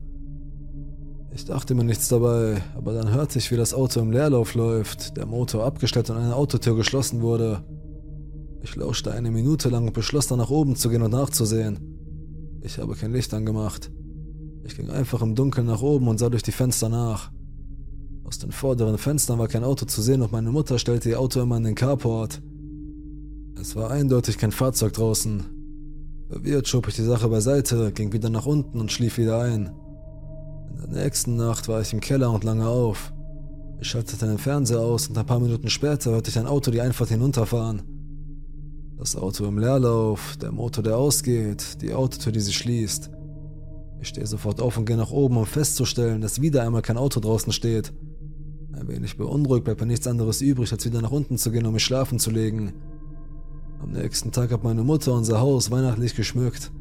Ich 1.33 1.45
dachte 1.45 1.73
mir 1.73 1.83
nichts 1.83 2.07
dabei, 2.07 2.61
aber 2.75 2.93
dann 2.93 3.11
hörte 3.11 3.39
ich, 3.39 3.49
wie 3.49 3.57
das 3.57 3.73
Auto 3.73 3.99
im 3.99 4.11
Leerlauf 4.11 4.53
läuft, 4.53 5.17
der 5.17 5.25
Motor 5.25 5.65
abgestellt 5.65 6.11
und 6.11 6.17
eine 6.17 6.35
Autotür 6.35 6.75
geschlossen 6.75 7.21
wurde. 7.21 7.63
Ich 8.61 8.75
lauschte 8.75 9.11
eine 9.11 9.31
Minute 9.31 9.69
lang 9.69 9.87
und 9.87 9.93
beschloss 9.93 10.27
dann 10.27 10.37
nach 10.37 10.51
oben 10.51 10.75
zu 10.75 10.89
gehen 10.89 11.01
und 11.01 11.11
nachzusehen. 11.11 11.79
Ich 12.61 12.77
habe 12.77 12.95
kein 12.95 13.11
Licht 13.11 13.33
angemacht. 13.33 13.89
Ich 14.65 14.75
ging 14.75 14.89
einfach 14.89 15.21
im 15.21 15.35
Dunkeln 15.35 15.67
nach 15.67 15.83
oben 15.83 16.07
und 16.07 16.17
sah 16.17 16.29
durch 16.29 16.41
die 16.41 16.51
Fenster 16.51 16.89
nach. 16.89 17.31
Aus 18.23 18.39
den 18.39 18.51
vorderen 18.51 18.97
Fenstern 18.97 19.37
war 19.37 19.47
kein 19.47 19.63
Auto 19.63 19.85
zu 19.85 20.01
sehen 20.01 20.23
und 20.23 20.31
meine 20.31 20.49
Mutter 20.49 20.79
stellte 20.79 21.09
ihr 21.09 21.19
Auto 21.19 21.39
immer 21.39 21.57
in 21.57 21.65
den 21.65 21.75
Carport. 21.75 22.41
Es 23.61 23.75
war 23.75 23.91
eindeutig 23.91 24.39
kein 24.39 24.51
Fahrzeug 24.51 24.93
draußen. 24.93 25.43
Verwirrt 26.29 26.67
schob 26.67 26.87
ich 26.87 26.95
die 26.95 27.03
Sache 27.03 27.29
beiseite, 27.29 27.91
ging 27.91 28.11
wieder 28.11 28.31
nach 28.31 28.47
unten 28.47 28.79
und 28.79 28.91
schlief 28.91 29.19
wieder 29.19 29.39
ein. 29.39 29.69
In 30.71 30.77
der 30.77 31.03
nächsten 31.03 31.35
Nacht 31.35 31.67
war 31.67 31.81
ich 31.81 31.93
im 31.93 31.99
Keller 31.99 32.31
und 32.31 32.43
lange 32.43 32.67
auf. 32.67 33.13
Ich 33.79 33.87
schaltete 33.87 34.25
den 34.25 34.39
Fernseher 34.39 34.79
aus 34.79 35.07
und 35.07 35.17
ein 35.17 35.25
paar 35.27 35.39
Minuten 35.39 35.69
später 35.69 36.09
hörte 36.09 36.31
ich 36.31 36.39
ein 36.39 36.47
Auto 36.47 36.71
die 36.71 36.81
Einfahrt 36.81 37.09
hinunterfahren. 37.09 37.83
Das 38.97 39.15
Auto 39.15 39.45
im 39.45 39.59
Leerlauf, 39.59 40.37
der 40.37 40.51
Motor, 40.51 40.83
der 40.83 40.97
ausgeht, 40.97 41.83
die 41.83 41.93
Autotür, 41.93 42.31
die 42.31 42.39
sich 42.39 42.57
schließt. 42.57 43.11
Ich 44.01 44.09
stehe 44.09 44.27
sofort 44.27 44.61
auf 44.61 44.77
und 44.77 44.85
gehe 44.85 44.97
nach 44.97 45.11
oben, 45.11 45.37
um 45.37 45.45
festzustellen, 45.45 46.21
dass 46.21 46.41
wieder 46.41 46.63
einmal 46.63 46.81
kein 46.81 46.97
Auto 46.97 47.19
draußen 47.19 47.53
steht. 47.53 47.93
Ein 48.73 48.87
wenig 48.87 49.17
beunruhigt 49.17 49.63
bleibt 49.63 49.79
mir 49.79 49.87
nichts 49.87 50.07
anderes 50.07 50.41
übrig, 50.41 50.71
als 50.71 50.85
wieder 50.85 51.01
nach 51.01 51.11
unten 51.11 51.37
zu 51.37 51.51
gehen, 51.51 51.65
um 51.65 51.73
mich 51.73 51.83
schlafen 51.83 52.19
zu 52.19 52.29
legen. 52.29 52.73
Am 53.81 53.91
nächsten 53.91 54.31
Tag 54.31 54.51
hat 54.51 54.63
meine 54.63 54.83
Mutter 54.83 55.13
unser 55.13 55.39
Haus 55.39 55.71
weihnachtlich 55.71 56.15
geschmückt. 56.15 56.71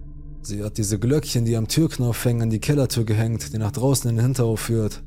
Sie 0.43 0.63
hat 0.63 0.77
diese 0.77 0.99
Glöckchen, 0.99 1.45
die 1.45 1.57
am 1.57 1.69
Türknopf 1.69 2.25
hängen, 2.25 2.43
an 2.43 2.51
die 2.51 2.61
Kellertür 2.61 3.05
gehängt, 3.05 3.53
die 3.53 3.59
nach 3.59 3.73
draußen 3.73 4.11
in 4.11 4.17
den 4.17 4.25
Hinterhof 4.25 4.61
führt. 4.61 5.03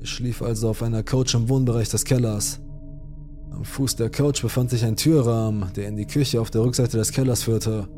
Ich 0.00 0.10
schlief 0.10 0.42
also 0.42 0.68
auf 0.68 0.82
einer 0.82 1.02
Couch 1.02 1.34
im 1.34 1.48
Wohnbereich 1.48 1.88
des 1.88 2.04
Kellers. 2.04 2.60
Am 3.50 3.64
Fuß 3.64 3.96
der 3.96 4.10
Couch 4.10 4.42
befand 4.42 4.70
sich 4.70 4.84
ein 4.84 4.96
Türrahmen, 4.96 5.72
der 5.74 5.88
in 5.88 5.96
die 5.96 6.06
Küche 6.06 6.40
auf 6.40 6.50
der 6.50 6.62
Rückseite 6.62 6.98
des 6.98 7.12
Kellers 7.12 7.44
führte. 7.44 7.88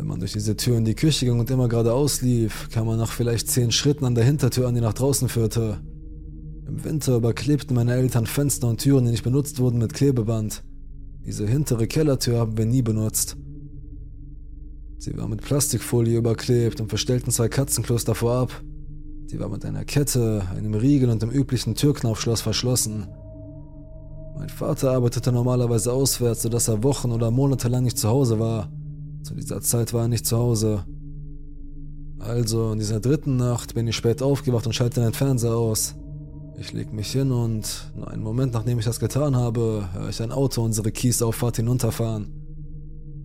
Wenn 0.00 0.06
man 0.06 0.18
durch 0.18 0.32
diese 0.32 0.56
Tür 0.56 0.78
in 0.78 0.86
die 0.86 0.94
Küche 0.94 1.26
ging 1.26 1.38
und 1.38 1.50
immer 1.50 1.68
geradeaus 1.68 2.22
lief, 2.22 2.70
kam 2.72 2.86
man 2.86 2.96
nach 2.96 3.12
vielleicht 3.12 3.50
zehn 3.50 3.70
Schritten 3.70 4.06
an 4.06 4.14
der 4.14 4.24
Hintertür 4.24 4.66
an, 4.66 4.74
die 4.74 4.80
nach 4.80 4.94
draußen 4.94 5.28
führte. 5.28 5.82
Im 6.66 6.82
Winter 6.84 7.16
überklebten 7.16 7.76
meine 7.76 7.92
Eltern 7.92 8.24
Fenster 8.24 8.66
und 8.68 8.80
Türen, 8.80 9.04
die 9.04 9.10
nicht 9.10 9.24
benutzt 9.24 9.58
wurden, 9.58 9.76
mit 9.76 9.92
Klebeband. 9.92 10.64
Diese 11.26 11.46
hintere 11.46 11.86
Kellertür 11.86 12.38
haben 12.38 12.56
wir 12.56 12.64
nie 12.64 12.80
benutzt. 12.80 13.36
Sie 14.96 15.14
war 15.18 15.28
mit 15.28 15.42
Plastikfolie 15.42 16.16
überklebt 16.16 16.80
und 16.80 16.90
wir 16.90 16.98
stellten 16.98 17.30
zwei 17.30 17.50
Katzenklos 17.50 18.06
davor 18.06 18.36
ab. 18.36 18.62
Sie 19.26 19.38
war 19.38 19.50
mit 19.50 19.66
einer 19.66 19.84
Kette, 19.84 20.46
einem 20.56 20.72
Riegel 20.72 21.10
und 21.10 21.20
dem 21.20 21.30
üblichen 21.30 21.74
Türknaufschloss 21.74 22.40
verschlossen. 22.40 23.06
Mein 24.34 24.48
Vater 24.48 24.92
arbeitete 24.92 25.30
normalerweise 25.30 25.92
auswärts, 25.92 26.40
sodass 26.40 26.68
er 26.68 26.82
Wochen 26.84 27.12
oder 27.12 27.30
Monate 27.30 27.68
lang 27.68 27.84
nicht 27.84 27.98
zu 27.98 28.08
Hause 28.08 28.38
war. 28.38 28.70
Zu 29.22 29.34
dieser 29.34 29.60
Zeit 29.60 29.92
war 29.92 30.02
er 30.02 30.08
nicht 30.08 30.26
zu 30.26 30.36
Hause. 30.36 30.84
Also, 32.18 32.72
in 32.72 32.78
dieser 32.78 33.00
dritten 33.00 33.36
Nacht 33.36 33.74
bin 33.74 33.86
ich 33.86 33.96
spät 33.96 34.22
aufgewacht 34.22 34.66
und 34.66 34.74
schalte 34.74 35.00
den 35.00 35.12
Fernseher 35.12 35.56
aus. 35.56 35.94
Ich 36.58 36.74
leg 36.74 36.92
mich 36.92 37.10
hin 37.12 37.32
und 37.32 37.90
nur 37.96 38.10
einen 38.10 38.22
Moment 38.22 38.52
nachdem 38.52 38.78
ich 38.78 38.84
das 38.84 39.00
getan 39.00 39.34
habe, 39.34 39.88
höre 39.94 40.10
ich 40.10 40.20
ein 40.20 40.30
Auto 40.30 40.62
unsere 40.62 40.92
Kiesauffahrt 40.92 41.56
hinunterfahren. 41.56 42.28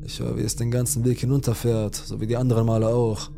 Ich 0.06 0.22
höre, 0.22 0.38
wie 0.38 0.44
es 0.44 0.56
den 0.56 0.72
ganzen 0.72 1.04
Weg 1.04 1.20
hinunterfährt, 1.20 1.96
so 1.96 2.22
wie 2.22 2.28
die 2.28 2.38
anderen 2.38 2.66
Male 2.66 2.88
auch. 2.88 3.32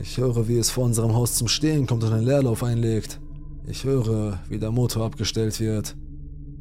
Ich 0.00 0.18
höre, 0.18 0.48
wie 0.48 0.58
es 0.58 0.68
vor 0.68 0.84
unserem 0.84 1.14
Haus 1.14 1.36
zum 1.36 1.48
Stehen 1.48 1.86
kommt 1.86 2.04
und 2.04 2.12
einen 2.12 2.26
Leerlauf 2.26 2.62
einlegt. 2.62 3.20
Ich 3.66 3.84
höre, 3.84 4.38
wie 4.48 4.58
der 4.58 4.70
Motor 4.70 5.06
abgestellt 5.06 5.58
wird. 5.60 5.96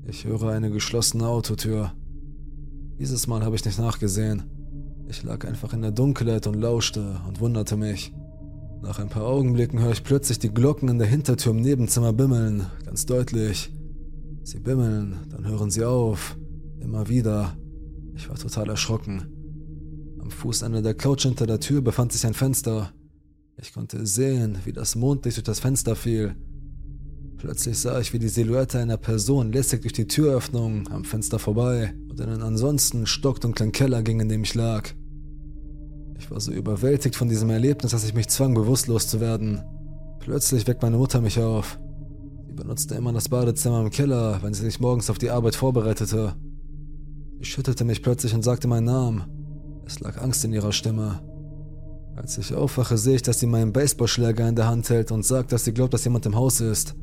Ich 0.08 0.24
höre 0.24 0.50
eine 0.50 0.72
geschlossene 0.72 1.28
Autotür. 1.28 1.92
Dieses 3.00 3.28
Mal 3.28 3.44
habe 3.44 3.56
ich 3.56 3.66
nicht 3.66 3.80
nachgesehen. 3.80 4.44
Ich 5.10 5.24
lag 5.24 5.48
einfach 5.48 5.74
in 5.74 5.82
der 5.82 5.92
Dunkelheit 5.92 6.48
und 6.48 6.56
lauschte 6.56 7.22
und 7.28 7.40
wunderte 7.40 7.78
mich. 7.78 8.14
Nach 8.82 9.00
ein 9.00 9.10
paar 9.10 9.26
Augenblicken 9.26 9.80
höre 9.80 9.92
ich 9.92 10.04
plötzlich 10.04 10.38
die 10.38 10.54
Glocken 10.54 10.90
in 10.90 11.00
der 11.00 11.08
Hintertür 11.08 11.52
im 11.52 11.62
Nebenzimmer 11.62 12.14
bimmeln, 12.14 12.68
ganz 12.86 13.06
deutlich. 13.06 13.72
Sie 14.44 14.60
bimmeln, 14.60 15.28
dann 15.30 15.48
hören 15.48 15.72
sie 15.72 15.86
auf, 15.86 16.38
immer 16.80 17.08
wieder. 17.08 17.58
Ich 18.16 18.30
war 18.30 18.36
total 18.36 18.70
erschrocken. 18.70 20.18
Am 20.20 20.30
Fußende 20.30 20.82
der 20.82 20.94
Couch 20.94 21.24
hinter 21.24 21.48
der 21.48 21.60
Tür 21.60 21.82
befand 21.82 22.12
sich 22.12 22.26
ein 22.26 22.34
Fenster. 22.34 22.92
Ich 23.58 23.74
konnte 23.74 24.06
sehen, 24.06 24.60
wie 24.66 24.74
das 24.74 24.96
Mondlicht 24.96 25.38
durch 25.38 25.46
das 25.46 25.60
Fenster 25.60 25.96
fiel. 25.96 26.36
Plötzlich 27.38 27.78
sah 27.78 28.00
ich, 28.00 28.14
wie 28.14 28.20
die 28.20 28.30
Silhouette 28.30 28.80
einer 28.80 28.98
Person 28.98 29.52
lässig 29.52 29.82
durch 29.82 29.94
die 29.94 30.08
Türöffnung 30.08 30.88
am 30.90 31.04
Fenster 31.04 31.38
vorbei 31.38 31.94
und 32.10 32.20
in 32.20 32.30
einen 32.30 32.42
ansonsten 32.42 33.06
stockdunklen 33.06 33.72
Keller 33.72 34.02
ging, 34.02 34.20
in 34.20 34.30
dem 34.30 34.44
ich 34.44 34.56
lag. 34.56 34.90
Ich 36.18 36.32
war 36.32 36.40
so 36.40 36.52
überwältigt 36.52 37.16
von 37.16 37.30
diesem 37.30 37.52
Erlebnis, 37.52 37.92
dass 37.92 38.04
ich 38.04 38.16
mich 38.16 38.28
zwang, 38.28 38.56
bewusstlos 38.56 39.08
zu 39.08 39.20
werden. 39.20 39.62
Plötzlich 40.20 40.66
weckt 40.66 40.82
meine 40.82 40.98
Mutter 40.98 41.22
mich 41.22 41.40
auf. 41.40 41.78
Sie 42.48 42.54
benutzte 42.54 42.96
immer 42.96 43.14
das 43.14 43.30
Badezimmer 43.30 43.82
im 43.82 43.92
Keller, 43.92 44.40
wenn 44.42 44.56
sie 44.56 44.64
sich 44.64 44.80
morgens 44.80 45.12
auf 45.12 45.20
die 45.20 45.30
Arbeit 45.30 45.56
vorbereitete. 45.56 46.34
Sie 47.38 47.46
schüttelte 47.46 47.86
mich 47.86 48.02
plötzlich 48.02 48.34
und 48.34 48.44
sagte 48.44 48.68
meinen 48.68 48.86
Namen. 48.86 49.26
Es 49.86 50.00
lag 50.00 50.20
Angst 50.20 50.44
in 50.44 50.54
ihrer 50.54 50.72
Stimme. 50.72 51.22
Als 52.16 52.36
ich 52.40 52.56
aufwache, 52.56 52.98
sehe 52.98 53.18
ich, 53.18 53.22
dass 53.22 53.40
sie 53.40 53.46
meinen 53.46 53.74
Baseballschläger 53.74 54.50
in 54.50 54.56
der 54.56 54.68
Hand 54.68 54.90
hält 54.90 55.12
und 55.12 55.24
sagt, 55.24 55.52
dass 55.52 55.66
sie 55.66 55.74
glaubt, 55.74 55.94
dass 55.94 56.04
jemand 56.04 56.26
im 56.26 56.36
Haus 56.36 56.62
ist. 56.62 56.96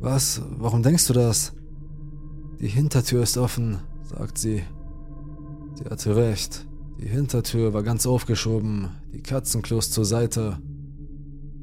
Was? 0.00 0.40
Warum 0.58 0.82
denkst 0.82 1.06
du 1.08 1.12
das? 1.12 1.52
Die 2.60 2.68
Hintertür 2.68 3.22
ist 3.22 3.36
offen, 3.36 3.78
sagt 4.04 4.38
sie. 4.38 4.62
Sie 5.74 5.84
hatte 5.84 6.16
recht. 6.16 6.66
Die 7.00 7.08
Hintertür 7.08 7.72
war 7.72 7.82
ganz 7.82 8.06
aufgeschoben, 8.06 8.88
die 9.12 9.22
Katzenklos 9.22 9.90
zur 9.90 10.04
Seite. 10.04 10.58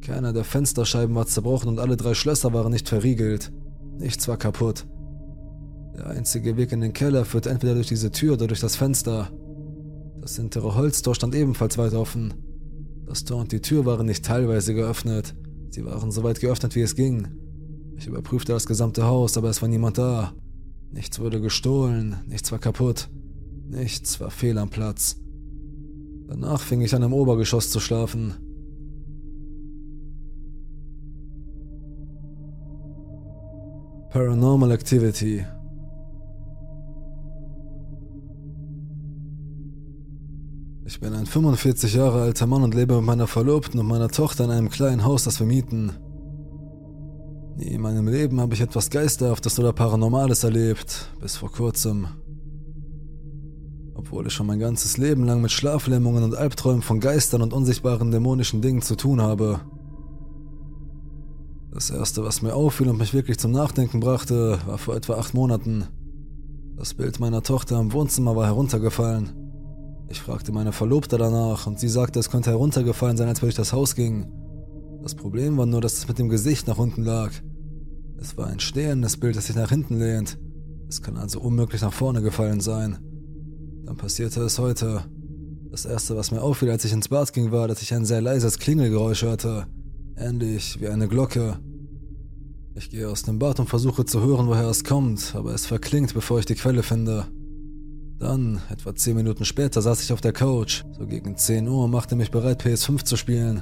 Keiner 0.01 0.33
der 0.33 0.43
Fensterscheiben 0.43 1.15
war 1.15 1.27
zerbrochen 1.27 1.67
und 1.67 1.79
alle 1.79 1.97
drei 1.97 2.13
Schlösser 2.13 2.53
waren 2.53 2.71
nicht 2.71 2.87
verriegelt. 2.87 3.51
Nichts 3.97 4.27
war 4.27 4.37
kaputt. 4.37 4.85
Der 5.97 6.07
einzige 6.07 6.57
Weg 6.57 6.71
in 6.71 6.81
den 6.81 6.93
Keller 6.93 7.25
führt 7.25 7.47
entweder 7.47 7.73
durch 7.73 7.87
diese 7.87 8.11
Tür 8.11 8.33
oder 8.33 8.47
durch 8.47 8.59
das 8.59 8.75
Fenster. 8.75 9.31
Das 10.21 10.35
hintere 10.35 10.75
Holztor 10.75 11.15
stand 11.15 11.35
ebenfalls 11.35 11.77
weit 11.77 11.93
offen. 11.93 12.33
Das 13.05 13.23
Tor 13.23 13.41
und 13.41 13.51
die 13.51 13.61
Tür 13.61 13.85
waren 13.85 14.05
nicht 14.05 14.25
teilweise 14.25 14.73
geöffnet. 14.73 15.35
Sie 15.69 15.85
waren 15.85 16.11
so 16.11 16.23
weit 16.23 16.39
geöffnet, 16.39 16.75
wie 16.75 16.81
es 16.81 16.95
ging. 16.95 17.27
Ich 17.97 18.07
überprüfte 18.07 18.53
das 18.53 18.65
gesamte 18.65 19.05
Haus, 19.05 19.37
aber 19.37 19.49
es 19.49 19.61
war 19.61 19.69
niemand 19.69 19.97
da. 19.97 20.33
Nichts 20.91 21.19
wurde 21.19 21.41
gestohlen, 21.41 22.17
nichts 22.27 22.51
war 22.51 22.59
kaputt, 22.59 23.09
nichts 23.67 24.19
war 24.19 24.31
fehl 24.31 24.57
am 24.57 24.69
Platz. 24.69 25.17
Danach 26.27 26.61
fing 26.61 26.81
ich 26.81 26.95
an, 26.95 27.03
im 27.03 27.13
Obergeschoss 27.13 27.69
zu 27.69 27.79
schlafen. 27.79 28.33
Paranormal 34.09 34.71
Activity 34.71 35.45
Ich 40.87 40.99
bin 40.99 41.13
ein 41.13 41.25
45 41.25 41.95
Jahre 41.95 42.21
alter 42.21 42.47
Mann 42.47 42.63
und 42.63 42.75
lebe 42.75 42.95
mit 42.95 43.03
meiner 43.03 43.27
Verlobten 43.27 43.79
und 43.79 43.87
meiner 43.87 44.07
Tochter 44.07 44.45
in 44.45 44.51
einem 44.51 44.69
kleinen 44.69 45.03
Haus, 45.03 45.23
das 45.23 45.39
wir 45.39 45.47
mieten. 45.47 45.91
Nie 47.57 47.67
in 47.67 47.81
meinem 47.81 48.07
Leben 48.07 48.41
habe 48.41 48.53
ich 48.53 48.61
etwas 48.61 48.89
Geisterhaftes 48.89 49.59
oder 49.59 49.73
Paranormales 49.73 50.43
erlebt, 50.43 51.09
bis 51.21 51.37
vor 51.37 51.51
kurzem 51.51 52.07
obwohl 54.05 54.27
ich 54.27 54.33
schon 54.33 54.45
mein 54.45 54.59
ganzes 54.59 54.97
Leben 54.97 55.25
lang 55.25 55.41
mit 55.41 55.51
Schlaflähmungen 55.51 56.23
und 56.23 56.35
Albträumen 56.35 56.83
von 56.83 56.99
Geistern 56.99 57.41
und 57.41 57.53
unsichtbaren 57.53 58.11
dämonischen 58.11 58.61
Dingen 58.61 58.83
zu 58.83 58.95
tun 58.95 59.19
habe. 59.19 59.61
Das 61.71 61.89
erste, 61.89 62.23
was 62.23 62.43
mir 62.43 62.53
auffiel 62.53 62.87
und 62.87 62.99
mich 62.99 63.15
wirklich 63.15 63.39
zum 63.39 63.51
Nachdenken 63.51 64.01
brachte, 64.01 64.59
war 64.67 64.77
vor 64.77 64.95
etwa 64.95 65.15
acht 65.15 65.33
Monaten. 65.33 65.85
Das 66.77 66.93
Bild 66.93 67.19
meiner 67.19 67.41
Tochter 67.41 67.79
im 67.79 67.93
Wohnzimmer 67.93 68.35
war 68.35 68.45
heruntergefallen. 68.45 69.31
Ich 70.09 70.21
fragte 70.21 70.51
meine 70.51 70.71
Verlobte 70.71 71.17
danach 71.17 71.65
und 71.65 71.79
sie 71.79 71.89
sagte, 71.89 72.19
es 72.19 72.29
könnte 72.29 72.51
heruntergefallen 72.51 73.17
sein, 73.17 73.27
als 73.27 73.41
wir 73.41 73.47
durch 73.47 73.55
das 73.55 73.73
Haus 73.73 73.95
gingen. 73.95 74.31
Das 75.05 75.13
Problem 75.13 75.55
war 75.55 75.67
nur, 75.67 75.81
dass 75.81 75.99
es 75.99 76.07
mit 76.07 76.17
dem 76.17 76.29
Gesicht 76.29 76.67
nach 76.67 76.79
unten 76.79 77.03
lag. 77.03 77.29
Es 78.17 78.35
war 78.37 78.47
ein 78.47 78.59
stehendes 78.59 79.17
Bild, 79.17 79.35
das 79.35 79.45
sich 79.45 79.55
nach 79.55 79.69
hinten 79.69 79.99
lehnt. 79.99 80.39
Es 80.89 81.03
kann 81.03 81.15
also 81.15 81.39
unmöglich 81.41 81.83
nach 81.83 81.93
vorne 81.93 82.23
gefallen 82.23 82.59
sein. 82.59 82.97
Dann 83.85 83.97
passierte 83.97 84.41
es 84.41 84.57
heute. 84.57 85.05
Das 85.69 85.85
erste, 85.85 86.15
was 86.15 86.31
mir 86.31 86.41
auffiel, 86.41 86.71
als 86.71 86.85
ich 86.85 86.91
ins 86.91 87.09
Bad 87.09 87.33
ging, 87.33 87.51
war, 87.51 87.67
dass 87.67 87.83
ich 87.83 87.93
ein 87.93 88.03
sehr 88.03 88.19
leises 88.19 88.57
Klingelgeräusch 88.57 89.21
hörte. 89.21 89.67
Ähnlich 90.17 90.81
wie 90.81 90.87
eine 90.87 91.07
Glocke. 91.07 91.59
Ich 92.73 92.89
gehe 92.89 93.07
aus 93.07 93.21
dem 93.21 93.37
Bad 93.37 93.59
und 93.59 93.69
versuche 93.69 94.05
zu 94.05 94.23
hören, 94.23 94.47
woher 94.47 94.69
es 94.69 94.83
kommt, 94.83 95.35
aber 95.35 95.53
es 95.53 95.67
verklingt, 95.67 96.15
bevor 96.15 96.39
ich 96.39 96.47
die 96.47 96.55
Quelle 96.55 96.81
finde. 96.81 97.27
Dann, 98.17 98.59
etwa 98.71 98.95
zehn 98.95 99.15
Minuten 99.15 99.45
später, 99.45 99.83
saß 99.83 100.01
ich 100.01 100.11
auf 100.11 100.21
der 100.21 100.33
Couch. 100.33 100.83
So 100.97 101.05
gegen 101.05 101.37
10 101.37 101.67
Uhr 101.67 101.87
machte 101.87 102.15
mich 102.15 102.31
bereit, 102.31 102.63
PS5 102.63 103.05
zu 103.05 103.17
spielen. 103.17 103.61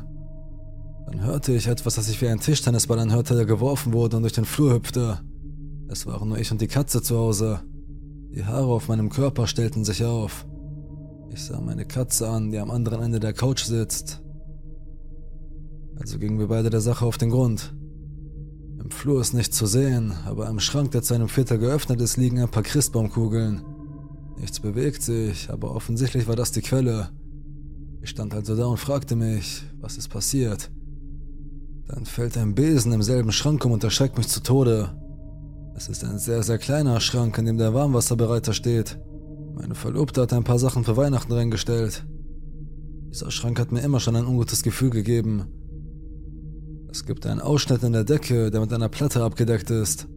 Dann 1.05 1.23
hörte 1.23 1.53
ich 1.53 1.67
etwas, 1.67 1.95
das 1.95 2.05
sich 2.05 2.21
wie 2.21 2.27
ein 2.27 2.39
Tischtennisball 2.39 2.99
anhörte, 2.99 3.35
der 3.35 3.45
geworfen 3.45 3.93
wurde 3.93 4.17
und 4.17 4.23
durch 4.23 4.33
den 4.33 4.45
Flur 4.45 4.73
hüpfte. 4.73 5.19
Es 5.89 6.05
waren 6.05 6.29
nur 6.29 6.39
ich 6.39 6.51
und 6.51 6.61
die 6.61 6.67
Katze 6.67 7.01
zu 7.01 7.17
Hause. 7.17 7.61
Die 8.35 8.45
Haare 8.45 8.67
auf 8.67 8.87
meinem 8.87 9.09
Körper 9.09 9.45
stellten 9.47 9.83
sich 9.83 10.03
auf. 10.03 10.45
Ich 11.29 11.43
sah 11.43 11.59
meine 11.61 11.85
Katze 11.85 12.29
an, 12.29 12.51
die 12.51 12.59
am 12.59 12.71
anderen 12.71 13.01
Ende 13.01 13.19
der 13.19 13.33
Couch 13.33 13.63
sitzt. 13.63 14.21
Also 15.99 16.17
gingen 16.19 16.39
wir 16.39 16.47
beide 16.47 16.69
der 16.69 16.81
Sache 16.81 17.05
auf 17.05 17.17
den 17.17 17.29
Grund. 17.29 17.75
Im 18.83 18.91
Flur 18.91 19.21
ist 19.21 19.33
nichts 19.33 19.55
zu 19.55 19.65
sehen, 19.65 20.13
aber 20.25 20.49
im 20.49 20.59
Schrank, 20.59 20.91
der 20.91 21.01
zu 21.03 21.13
einem 21.13 21.29
Viertel 21.29 21.57
geöffnet 21.57 22.01
ist, 22.01 22.17
liegen 22.17 22.39
ein 22.39 22.49
paar 22.49 22.63
Christbaumkugeln. 22.63 23.63
Nichts 24.37 24.59
bewegt 24.59 25.01
sich, 25.01 25.49
aber 25.49 25.75
offensichtlich 25.75 26.27
war 26.27 26.35
das 26.35 26.51
die 26.51 26.61
Quelle. 26.61 27.09
Ich 28.01 28.09
stand 28.09 28.33
also 28.33 28.55
da 28.55 28.65
und 28.65 28.77
fragte 28.77 29.15
mich, 29.15 29.63
was 29.79 29.97
ist 29.97 30.09
passiert. 30.09 30.69
Dann 31.87 32.05
fällt 32.05 32.37
ein 32.37 32.55
Besen 32.55 32.93
im 32.93 33.03
selben 33.03 33.31
Schrank 33.31 33.65
um 33.65 33.71
und 33.71 33.83
erschreckt 33.83 34.17
mich 34.17 34.27
zu 34.27 34.41
Tode. 34.41 34.89
Es 35.75 35.89
ist 35.89 36.03
ein 36.03 36.19
sehr, 36.19 36.43
sehr 36.43 36.57
kleiner 36.57 36.99
Schrank, 36.99 37.37
in 37.37 37.45
dem 37.45 37.57
der 37.57 37.73
Warmwasserbereiter 37.73 38.53
steht. 38.53 38.99
Meine 39.55 39.75
Verlobte 39.75 40.21
hat 40.21 40.33
ein 40.33 40.43
paar 40.43 40.59
Sachen 40.59 40.83
für 40.83 40.97
Weihnachten 40.97 41.33
reingestellt. 41.33 42.05
Dieser 43.11 43.31
Schrank 43.31 43.59
hat 43.59 43.71
mir 43.71 43.81
immer 43.81 43.99
schon 43.99 44.15
ein 44.15 44.25
ungutes 44.25 44.63
Gefühl 44.63 44.89
gegeben. 44.89 45.45
Es 46.89 47.05
gibt 47.05 47.25
einen 47.25 47.41
Ausschnitt 47.41 47.83
in 47.83 47.93
der 47.93 48.03
Decke, 48.03 48.49
der 48.49 48.61
mit 48.61 48.71
einer 48.71 48.89
Platte 48.89 49.23
abgedeckt 49.23 49.69
ist. 49.69 50.07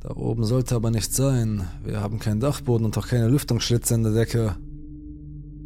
Da 0.00 0.14
oben 0.14 0.44
sollte 0.44 0.76
aber 0.76 0.90
nichts 0.90 1.16
sein. 1.16 1.64
Wir 1.84 2.00
haben 2.00 2.18
keinen 2.18 2.40
Dachboden 2.40 2.84
und 2.84 2.96
auch 2.96 3.08
keine 3.08 3.28
Lüftungsschlitze 3.28 3.94
in 3.94 4.04
der 4.04 4.12
Decke. 4.12 4.56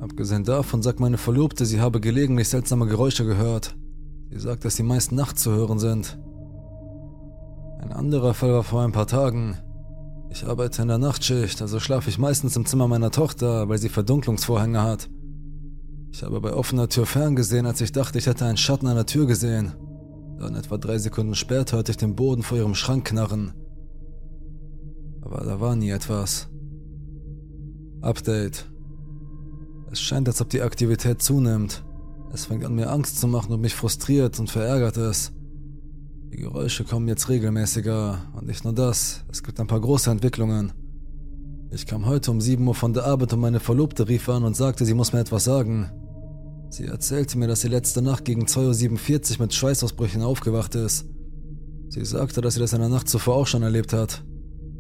Abgesehen 0.00 0.44
davon 0.44 0.82
sagt 0.82 0.98
meine 0.98 1.18
Verlobte, 1.18 1.66
sie 1.66 1.80
habe 1.80 2.00
gelegentlich 2.00 2.48
seltsame 2.48 2.86
Geräusche 2.86 3.26
gehört. 3.26 3.76
Sie 4.30 4.38
sagt, 4.38 4.64
dass 4.64 4.76
sie 4.76 4.82
meist 4.82 5.12
nachts 5.12 5.42
zu 5.42 5.50
hören 5.50 5.78
sind. 5.78 6.18
Ein 7.80 7.92
anderer 7.92 8.34
Fall 8.34 8.52
war 8.52 8.62
vor 8.62 8.82
ein 8.82 8.92
paar 8.92 9.06
Tagen. 9.06 9.56
Ich 10.30 10.46
arbeite 10.46 10.82
in 10.82 10.88
der 10.88 10.98
Nachtschicht, 10.98 11.60
also 11.60 11.80
schlafe 11.80 12.08
ich 12.08 12.18
meistens 12.18 12.54
im 12.54 12.64
Zimmer 12.64 12.86
meiner 12.86 13.10
Tochter, 13.10 13.68
weil 13.68 13.78
sie 13.78 13.88
Verdunklungsvorhänge 13.88 14.80
hat. 14.80 15.10
Ich 16.12 16.22
habe 16.22 16.40
bei 16.40 16.52
offener 16.52 16.88
Tür 16.88 17.06
ferngesehen, 17.06 17.66
als 17.66 17.80
ich 17.80 17.90
dachte, 17.90 18.18
ich 18.18 18.26
hätte 18.26 18.44
einen 18.44 18.56
Schatten 18.56 18.86
an 18.86 18.96
der 18.96 19.06
Tür 19.06 19.26
gesehen. 19.26 19.72
Dann 20.38 20.54
etwa 20.54 20.78
drei 20.78 20.98
Sekunden 20.98 21.34
später 21.34 21.78
hörte 21.78 21.90
ich 21.90 21.96
den 21.96 22.14
Boden 22.14 22.42
vor 22.42 22.58
ihrem 22.58 22.74
Schrank 22.74 23.06
knarren. 23.06 23.52
Aber 25.22 25.44
da 25.44 25.60
war 25.60 25.74
nie 25.74 25.90
etwas. 25.90 26.48
Update. 28.00 28.70
Es 29.90 30.00
scheint, 30.00 30.28
als 30.28 30.40
ob 30.40 30.48
die 30.50 30.62
Aktivität 30.62 31.20
zunimmt. 31.20 31.84
Es 32.32 32.44
fängt 32.46 32.64
an, 32.64 32.74
mir 32.74 32.90
Angst 32.90 33.20
zu 33.20 33.26
machen 33.26 33.52
und 33.52 33.60
mich 33.60 33.74
frustriert 33.74 34.38
und 34.38 34.50
verärgert 34.50 34.96
es. 34.96 35.32
Die 36.32 36.36
Geräusche 36.36 36.84
kommen 36.84 37.08
jetzt 37.08 37.28
regelmäßiger 37.28 38.20
und 38.34 38.46
nicht 38.46 38.64
nur 38.64 38.72
das, 38.72 39.24
es 39.32 39.42
gibt 39.42 39.58
ein 39.58 39.66
paar 39.66 39.80
große 39.80 40.10
Entwicklungen. 40.10 40.72
Ich 41.72 41.86
kam 41.86 42.06
heute 42.06 42.30
um 42.30 42.40
7 42.40 42.66
Uhr 42.66 42.74
von 42.74 42.92
der 42.92 43.04
Arbeit 43.04 43.32
und 43.32 43.40
meine 43.40 43.58
Verlobte 43.58 44.08
rief 44.08 44.28
an 44.28 44.44
und 44.44 44.56
sagte, 44.56 44.84
sie 44.84 44.94
muss 44.94 45.12
mir 45.12 45.20
etwas 45.20 45.44
sagen. 45.44 45.90
Sie 46.70 46.84
erzählte 46.84 47.36
mir, 47.36 47.48
dass 47.48 47.62
sie 47.62 47.68
letzte 47.68 48.00
Nacht 48.00 48.24
gegen 48.24 48.46
2.47 48.46 49.32
Uhr 49.34 49.42
mit 49.42 49.54
Schweißausbrüchen 49.54 50.22
aufgewacht 50.22 50.76
ist. 50.76 51.06
Sie 51.88 52.04
sagte, 52.04 52.40
dass 52.40 52.54
sie 52.54 52.60
das 52.60 52.72
in 52.72 52.80
der 52.80 52.88
Nacht 52.88 53.08
zuvor 53.08 53.34
auch 53.34 53.48
schon 53.48 53.64
erlebt 53.64 53.92
hat. 53.92 54.24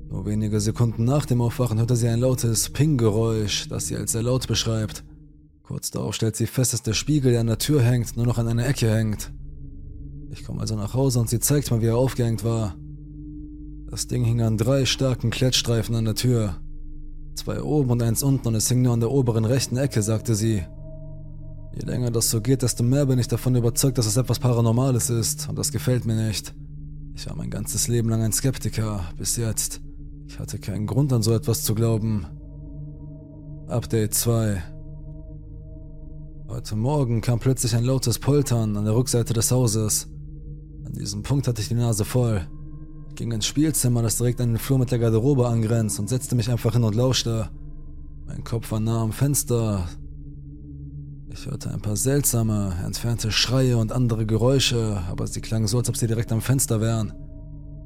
Nur 0.08 0.26
wenige 0.26 0.60
Sekunden 0.60 1.04
nach 1.04 1.26
dem 1.26 1.40
Aufwachen 1.40 1.78
hörte 1.78 1.96
sie 1.96 2.08
ein 2.08 2.20
lautes 2.20 2.70
Ping-Geräusch, 2.70 3.68
das 3.68 3.88
sie 3.88 3.96
als 3.96 4.12
sehr 4.12 4.22
laut 4.22 4.46
beschreibt. 4.46 5.04
Kurz 5.70 5.92
darauf 5.92 6.16
stellt 6.16 6.34
sie 6.34 6.48
fest, 6.48 6.72
dass 6.72 6.82
der 6.82 6.94
Spiegel, 6.94 7.30
der 7.30 7.42
an 7.42 7.46
der 7.46 7.58
Tür 7.58 7.80
hängt, 7.80 8.16
nur 8.16 8.26
noch 8.26 8.38
an 8.38 8.48
einer 8.48 8.66
Ecke 8.66 8.92
hängt. 8.92 9.30
Ich 10.30 10.42
komme 10.42 10.60
also 10.60 10.74
nach 10.74 10.94
Hause 10.94 11.20
und 11.20 11.30
sie 11.30 11.38
zeigt 11.38 11.70
mir, 11.70 11.80
wie 11.80 11.86
er 11.86 11.96
aufgehängt 11.96 12.42
war. 12.42 12.74
Das 13.88 14.08
Ding 14.08 14.24
hing 14.24 14.40
an 14.40 14.58
drei 14.58 14.84
starken 14.84 15.30
Klettstreifen 15.30 15.94
an 15.94 16.06
der 16.06 16.16
Tür. 16.16 16.56
Zwei 17.36 17.62
oben 17.62 17.90
und 17.92 18.02
eins 18.02 18.24
unten 18.24 18.48
und 18.48 18.56
es 18.56 18.66
hing 18.66 18.82
nur 18.82 18.94
an 18.94 18.98
der 18.98 19.12
oberen 19.12 19.44
rechten 19.44 19.76
Ecke, 19.76 20.02
sagte 20.02 20.34
sie. 20.34 20.64
Je 21.76 21.86
länger 21.86 22.10
das 22.10 22.30
so 22.30 22.40
geht, 22.40 22.62
desto 22.62 22.82
mehr 22.82 23.06
bin 23.06 23.20
ich 23.20 23.28
davon 23.28 23.54
überzeugt, 23.54 23.96
dass 23.96 24.06
es 24.06 24.16
etwas 24.16 24.40
Paranormales 24.40 25.08
ist 25.08 25.48
und 25.48 25.56
das 25.56 25.70
gefällt 25.70 26.04
mir 26.04 26.16
nicht. 26.16 26.52
Ich 27.14 27.28
war 27.28 27.36
mein 27.36 27.48
ganzes 27.48 27.86
Leben 27.86 28.08
lang 28.08 28.22
ein 28.22 28.32
Skeptiker, 28.32 29.04
bis 29.16 29.36
jetzt. 29.36 29.80
Ich 30.26 30.40
hatte 30.40 30.58
keinen 30.58 30.88
Grund 30.88 31.12
an 31.12 31.22
so 31.22 31.32
etwas 31.32 31.62
zu 31.62 31.76
glauben. 31.76 32.26
Update 33.68 34.14
2 34.14 34.60
Heute 36.50 36.74
Morgen 36.74 37.20
kam 37.20 37.38
plötzlich 37.38 37.76
ein 37.76 37.84
lautes 37.84 38.18
Poltern 38.18 38.76
an 38.76 38.84
der 38.84 38.96
Rückseite 38.96 39.32
des 39.32 39.52
Hauses. 39.52 40.08
An 40.84 40.92
diesem 40.92 41.22
Punkt 41.22 41.46
hatte 41.46 41.62
ich 41.62 41.68
die 41.68 41.74
Nase 41.74 42.04
voll. 42.04 42.44
Ich 43.08 43.14
ging 43.14 43.30
ins 43.30 43.46
Spielzimmer, 43.46 44.02
das 44.02 44.16
direkt 44.16 44.40
an 44.40 44.48
den 44.48 44.58
Flur 44.58 44.80
mit 44.80 44.90
der 44.90 44.98
Garderobe 44.98 45.46
angrenzt, 45.46 46.00
und 46.00 46.08
setzte 46.08 46.34
mich 46.34 46.50
einfach 46.50 46.72
hin 46.72 46.82
und 46.82 46.96
lauschte. 46.96 47.48
Mein 48.26 48.42
Kopf 48.42 48.72
war 48.72 48.80
nah 48.80 49.00
am 49.00 49.12
Fenster. 49.12 49.88
Ich 51.32 51.46
hörte 51.46 51.70
ein 51.70 51.82
paar 51.82 51.94
seltsame, 51.94 52.74
entfernte 52.84 53.30
Schreie 53.30 53.76
und 53.76 53.92
andere 53.92 54.26
Geräusche, 54.26 55.02
aber 55.08 55.28
sie 55.28 55.40
klangen 55.40 55.68
so, 55.68 55.78
als 55.78 55.88
ob 55.88 55.96
sie 55.96 56.08
direkt 56.08 56.32
am 56.32 56.40
Fenster 56.40 56.80
wären. 56.80 57.12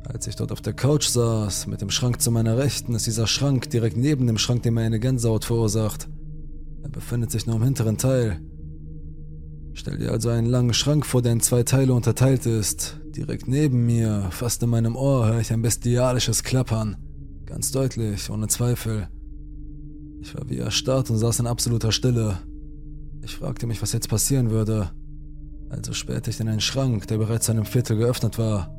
Als 0.06 0.26
ich 0.26 0.37
dort 0.37 0.52
auf 0.52 0.62
der 0.62 0.73
Couch 0.73 1.09
saß, 1.09 1.66
mit 1.66 1.83
dem 1.83 1.90
Schrank 1.90 2.23
zu 2.23 2.30
meiner 2.30 2.56
Rechten, 2.56 2.94
ist 2.94 3.06
dieser 3.06 3.26
Schrank 3.26 3.68
direkt 3.68 3.99
neben 3.99 4.26
dem 4.26 4.38
Schrank, 4.38 4.62
der 4.62 4.73
mir 4.73 4.80
eine 4.80 5.00
Gänsehaut 5.00 5.44
verursacht. 5.44 6.09
Er 6.83 6.88
befindet 6.88 7.30
sich 7.30 7.47
nur 7.47 7.56
im 7.56 7.62
hinteren 7.62 7.99
Teil. 7.99 8.40
Stell 9.75 9.99
dir 9.99 10.12
also 10.12 10.28
einen 10.28 10.47
langen 10.47 10.73
Schrank 10.73 11.04
vor, 11.04 11.21
der 11.21 11.33
in 11.33 11.40
zwei 11.40 11.64
Teile 11.64 11.95
unterteilt 11.95 12.47
ist. 12.47 13.00
Direkt 13.16 13.49
neben 13.49 13.85
mir, 13.85 14.28
fast 14.31 14.62
in 14.62 14.71
meinem 14.71 14.95
Ohr, 14.95 15.26
höre 15.26 15.40
ich 15.40 15.52
ein 15.52 15.62
bestialisches 15.62 16.45
Klappern. 16.45 16.97
Ganz 17.45 17.73
deutlich, 17.73 18.31
ohne 18.31 18.47
Zweifel. 18.47 19.09
Ich 20.21 20.35
war 20.35 20.49
wie 20.49 20.59
erstarrt 20.59 21.11
und 21.11 21.19
saß 21.19 21.40
in 21.40 21.49
absoluter 21.49 21.93
Stille. 21.93 22.38
Ich 23.23 23.35
fragte 23.35 23.66
mich, 23.66 23.83
was 23.83 23.93
jetzt 23.93 24.09
passieren 24.09 24.50
würde. 24.50 24.90
Also 25.71 25.93
spähte 25.93 26.31
ich 26.31 26.38
in 26.38 26.49
einen 26.49 26.61
Schrank, 26.61 27.09
der 27.09 27.19
bereits 27.19 27.47
zu 27.47 27.52
einem 27.52 27.64
Viertel 27.64 27.97
geöffnet 27.97 28.38
war. 28.38 28.73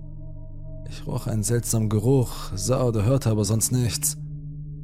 Ich 0.90 1.06
roch 1.06 1.28
einen 1.28 1.44
seltsamen 1.44 1.90
Geruch, 1.90 2.52
sah 2.56 2.84
oder 2.84 3.04
hörte 3.04 3.30
aber 3.30 3.44
sonst 3.44 3.72
nichts. 3.72 4.18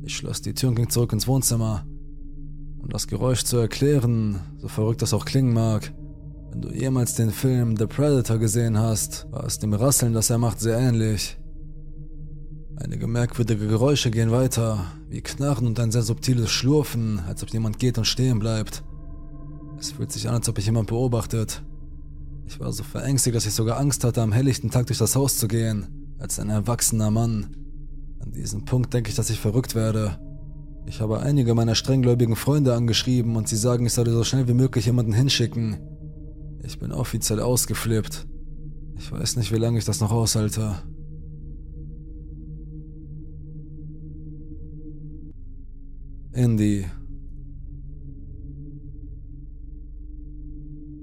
Ich 0.04 0.18
schloss 0.18 0.42
die 0.42 0.54
Tür 0.54 0.70
und 0.70 0.76
ging 0.76 0.90
zurück 0.90 1.14
ins 1.14 1.28
Wohnzimmer. 1.28 1.86
Um 2.80 2.90
das 2.90 3.08
Geräusch 3.08 3.44
zu 3.44 3.58
erklären, 3.58 4.42
so 4.58 4.68
verrückt 4.68 5.02
das 5.02 5.14
auch 5.14 5.26
klingen 5.26 5.54
mag, 5.54 5.94
wenn 6.52 6.62
du 6.62 6.70
jemals 6.70 7.16
den 7.16 7.32
Film 7.32 7.78
The 7.78 7.86
Predator 7.86 8.38
gesehen 8.38 8.78
hast, 8.78 9.26
war 9.32 9.46
es 9.46 9.60
dem 9.60 9.74
Rasseln, 9.74 10.14
das 10.14 10.30
er 10.30 10.38
macht, 10.38 10.60
sehr 10.60 10.78
ähnlich. 10.78 11.38
Einige 12.76 13.08
merkwürdige 13.08 13.68
Geräusche 13.68 14.12
gehen 14.12 14.32
weiter, 14.32 14.86
wie 15.08 15.22
Knarren 15.22 15.66
und 15.66 15.80
ein 15.80 15.92
sehr 15.92 16.02
subtiles 16.02 16.50
Schlurfen, 16.50 17.22
als 17.26 17.42
ob 17.42 17.54
jemand 17.54 17.80
geht 17.80 17.98
und 17.98 18.06
stehen 18.06 18.40
bleibt. 18.40 18.84
Es 19.80 19.92
fühlt 19.92 20.12
sich 20.12 20.28
an, 20.28 20.36
als 20.36 20.50
ob 20.50 20.58
ich 20.58 20.66
jemand 20.66 20.88
beobachtet. 20.88 21.64
Ich 22.48 22.60
war 22.60 22.74
so 22.74 22.84
verängstigt, 22.84 23.36
dass 23.36 23.46
ich 23.46 23.54
sogar 23.54 23.80
Angst 23.80 24.04
hatte, 24.04 24.22
am 24.22 24.34
helllichten 24.34 24.72
Tag 24.72 24.88
durch 24.88 25.00
das 25.00 25.16
Haus 25.16 25.38
zu 25.38 25.48
gehen, 25.48 26.16
als 26.20 26.38
ein 26.38 26.50
erwachsener 26.50 27.12
Mann. 27.12 27.56
An 28.20 28.34
diesem 28.34 28.66
Punkt 28.66 28.94
denke 28.94 29.10
ich, 29.10 29.16
dass 29.16 29.30
ich 29.30 29.40
verrückt 29.40 29.74
werde. 29.74 30.20
Ich 30.86 31.00
habe 31.00 31.22
einige 31.22 31.56
meiner 31.56 31.76
strenggläubigen 31.76 32.36
Freunde 32.36 32.74
angeschrieben 32.74 33.38
und 33.38 33.48
sie 33.48 33.56
sagen, 33.56 33.86
ich 33.86 33.94
solle 33.94 34.12
so 34.12 34.26
schnell 34.26 34.50
wie 34.50 34.54
möglich 34.54 34.88
jemanden 34.88 35.14
hinschicken. 35.14 35.78
Ich 36.64 36.80
bin 36.80 36.92
offiziell 36.92 37.40
ausgeflippt. 37.40 38.28
Ich 38.98 39.12
weiß 39.12 39.36
nicht, 39.38 39.52
wie 39.52 39.58
lange 39.58 39.80
ich 39.80 39.86
das 39.86 40.00
noch 40.00 40.12
aushalte. 40.12 40.76
Indy. 46.34 46.86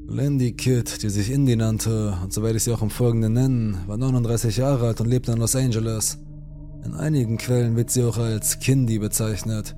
Landy 0.06 0.52
Kidd, 0.52 1.02
die 1.02 1.10
sich 1.10 1.30
Indy 1.30 1.54
nannte 1.54 2.16
und 2.22 2.32
so 2.32 2.42
werde 2.42 2.56
ich 2.56 2.64
sie 2.64 2.72
auch 2.72 2.80
im 2.80 2.88
Folgenden 2.88 3.34
nennen, 3.34 3.76
war 3.86 3.98
39 3.98 4.56
Jahre 4.56 4.86
alt 4.86 5.00
und 5.00 5.08
lebte 5.08 5.32
in 5.32 5.38
Los 5.38 5.54
Angeles. 5.54 6.18
In 6.84 6.94
einigen 6.94 7.36
Quellen 7.36 7.76
wird 7.76 7.90
sie 7.90 8.04
auch 8.04 8.16
als 8.16 8.58
Kindy 8.58 8.98
bezeichnet. 8.98 9.76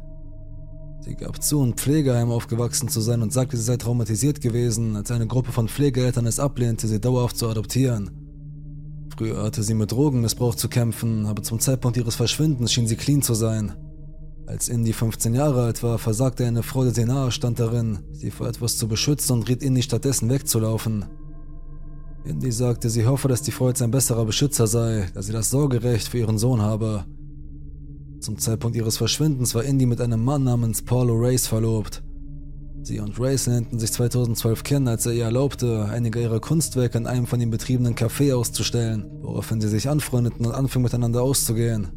Sie 1.02 1.14
gab 1.14 1.42
zu, 1.42 1.62
in 1.62 1.74
Pflegeheim 1.74 2.30
aufgewachsen 2.30 2.88
zu 2.88 3.00
sein 3.00 3.22
und 3.22 3.32
sagte, 3.32 3.56
sie 3.56 3.62
sei 3.62 3.76
traumatisiert 3.76 4.40
gewesen, 4.40 4.96
als 4.96 5.10
eine 5.10 5.26
Gruppe 5.26 5.50
von 5.50 5.68
Pflegeeltern 5.68 6.26
es 6.26 6.38
ablehnte, 6.38 6.88
sie 6.88 7.00
dauerhaft 7.00 7.38
zu 7.38 7.48
adoptieren. 7.48 8.10
Früher 9.16 9.42
hatte 9.42 9.62
sie 9.62 9.74
mit 9.74 9.92
Drogenmissbrauch 9.92 10.54
zu 10.54 10.68
kämpfen, 10.68 11.26
aber 11.26 11.42
zum 11.42 11.58
Zeitpunkt 11.58 11.96
ihres 11.96 12.16
Verschwindens 12.16 12.72
schien 12.72 12.86
sie 12.86 12.96
clean 12.96 13.22
zu 13.22 13.34
sein. 13.34 13.72
Als 14.46 14.68
Indy 14.68 14.92
15 14.92 15.34
Jahre 15.34 15.62
alt 15.62 15.82
war, 15.82 15.98
versagte 15.98 16.44
eine 16.44 16.62
Frau, 16.62 16.84
der 16.84 16.94
sie 16.94 17.04
nahe 17.04 17.30
stand 17.30 17.60
darin, 17.60 18.00
sie 18.12 18.30
vor 18.30 18.48
etwas 18.48 18.76
zu 18.76 18.88
beschützen 18.88 19.34
und 19.34 19.48
riet 19.48 19.62
Indy 19.62 19.82
stattdessen 19.82 20.28
wegzulaufen. 20.28 21.04
Indy 22.24 22.52
sagte, 22.52 22.90
sie 22.90 23.06
hoffe, 23.06 23.28
dass 23.28 23.42
die 23.42 23.52
Frau 23.52 23.68
jetzt 23.68 23.80
ein 23.80 23.90
besserer 23.90 24.24
Beschützer 24.24 24.66
sei, 24.66 25.08
da 25.14 25.22
sie 25.22 25.32
das 25.32 25.50
Sorgerecht 25.50 26.08
für 26.08 26.18
ihren 26.18 26.36
Sohn 26.36 26.60
habe. 26.60 27.06
Zum 28.20 28.36
Zeitpunkt 28.36 28.76
ihres 28.76 28.98
Verschwindens 28.98 29.54
war 29.54 29.64
Indy 29.64 29.86
mit 29.86 29.98
einem 30.00 30.22
Mann 30.22 30.44
namens 30.44 30.82
Paulo 30.82 31.14
Race 31.16 31.46
verlobt. 31.46 32.02
Sie 32.82 33.00
und 33.00 33.18
Race 33.18 33.46
lernten 33.46 33.78
sich 33.78 33.92
2012 33.92 34.62
kennen, 34.62 34.88
als 34.88 35.06
er 35.06 35.12
ihr 35.12 35.24
erlaubte, 35.24 35.86
einige 35.90 36.20
ihrer 36.20 36.38
Kunstwerke 36.38 36.98
in 36.98 37.06
einem 37.06 37.26
von 37.26 37.40
ihm 37.40 37.50
betriebenen 37.50 37.94
Café 37.94 38.34
auszustellen, 38.34 39.06
woraufhin 39.22 39.62
sie 39.62 39.68
sich 39.68 39.88
anfreundeten 39.88 40.44
und 40.44 40.52
anfingen 40.52 40.84
miteinander 40.84 41.22
auszugehen. 41.22 41.88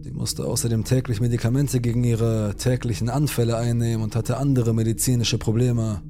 Sie 0.00 0.12
musste 0.12 0.46
außerdem 0.46 0.84
täglich 0.84 1.20
Medikamente 1.20 1.80
gegen 1.80 2.02
ihre 2.02 2.54
täglichen 2.56 3.10
Anfälle 3.10 3.58
einnehmen 3.58 4.02
und 4.02 4.16
hatte 4.16 4.38
andere 4.38 4.72
medizinische 4.72 5.36
Probleme. 5.36 6.02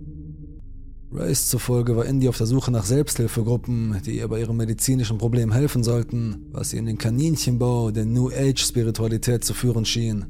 Race 1.12 1.48
zufolge 1.48 1.96
war 1.96 2.04
Indy 2.04 2.28
auf 2.28 2.36
der 2.36 2.46
Suche 2.46 2.70
nach 2.72 2.84
Selbsthilfegruppen, 2.84 4.00
die 4.04 4.18
ihr 4.18 4.28
bei 4.28 4.40
ihrem 4.40 4.56
medizinischen 4.56 5.18
Problem 5.18 5.52
helfen 5.52 5.84
sollten, 5.84 6.46
was 6.50 6.70
sie 6.70 6.78
in 6.78 6.86
den 6.86 6.98
Kaninchenbau 6.98 7.90
der 7.92 8.04
New 8.04 8.28
Age 8.28 8.60
Spiritualität 8.60 9.44
zu 9.44 9.54
führen 9.54 9.84
schien. 9.84 10.26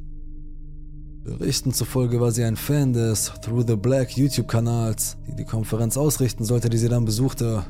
Berichten 1.25 1.73
zufolge 1.73 2.21
war 2.21 2.31
sie 2.31 2.45
ein 2.45 2.57
Fan 2.57 2.93
des 2.93 3.33
Through 3.43 3.65
the 3.67 3.77
Black 3.77 4.17
YouTube-Kanals, 4.17 5.17
die 5.27 5.35
die 5.35 5.45
Konferenz 5.45 5.97
ausrichten 5.97 6.45
sollte, 6.45 6.69
die 6.69 6.79
sie 6.79 6.89
dann 6.89 7.05
besuchte. 7.05 7.65